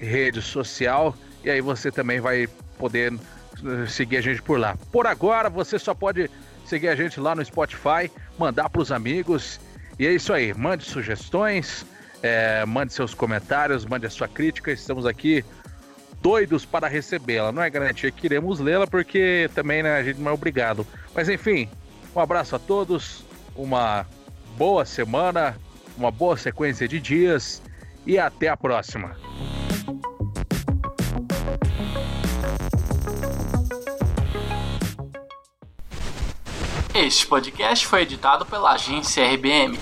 [0.00, 2.48] rede social e aí você também vai
[2.78, 4.76] poder eh, seguir a gente por lá.
[4.92, 6.30] Por agora, você só pode
[6.64, 9.60] seguir a gente lá no Spotify, mandar para os amigos.
[9.98, 10.54] E é isso aí.
[10.54, 11.84] Mande sugestões,
[12.22, 14.70] é, mande seus comentários, mande a sua crítica.
[14.70, 15.44] Estamos aqui
[16.20, 17.50] doidos para recebê-la.
[17.52, 20.86] Não é garantia que iremos lê-la, porque também né, a gente não é obrigado.
[21.14, 21.68] Mas enfim,
[22.14, 23.24] um abraço a todos,
[23.56, 24.06] uma
[24.56, 25.56] boa semana,
[25.96, 27.62] uma boa sequência de dias
[28.06, 29.16] e até a próxima.
[37.00, 39.78] Este podcast foi editado pela agência RBM.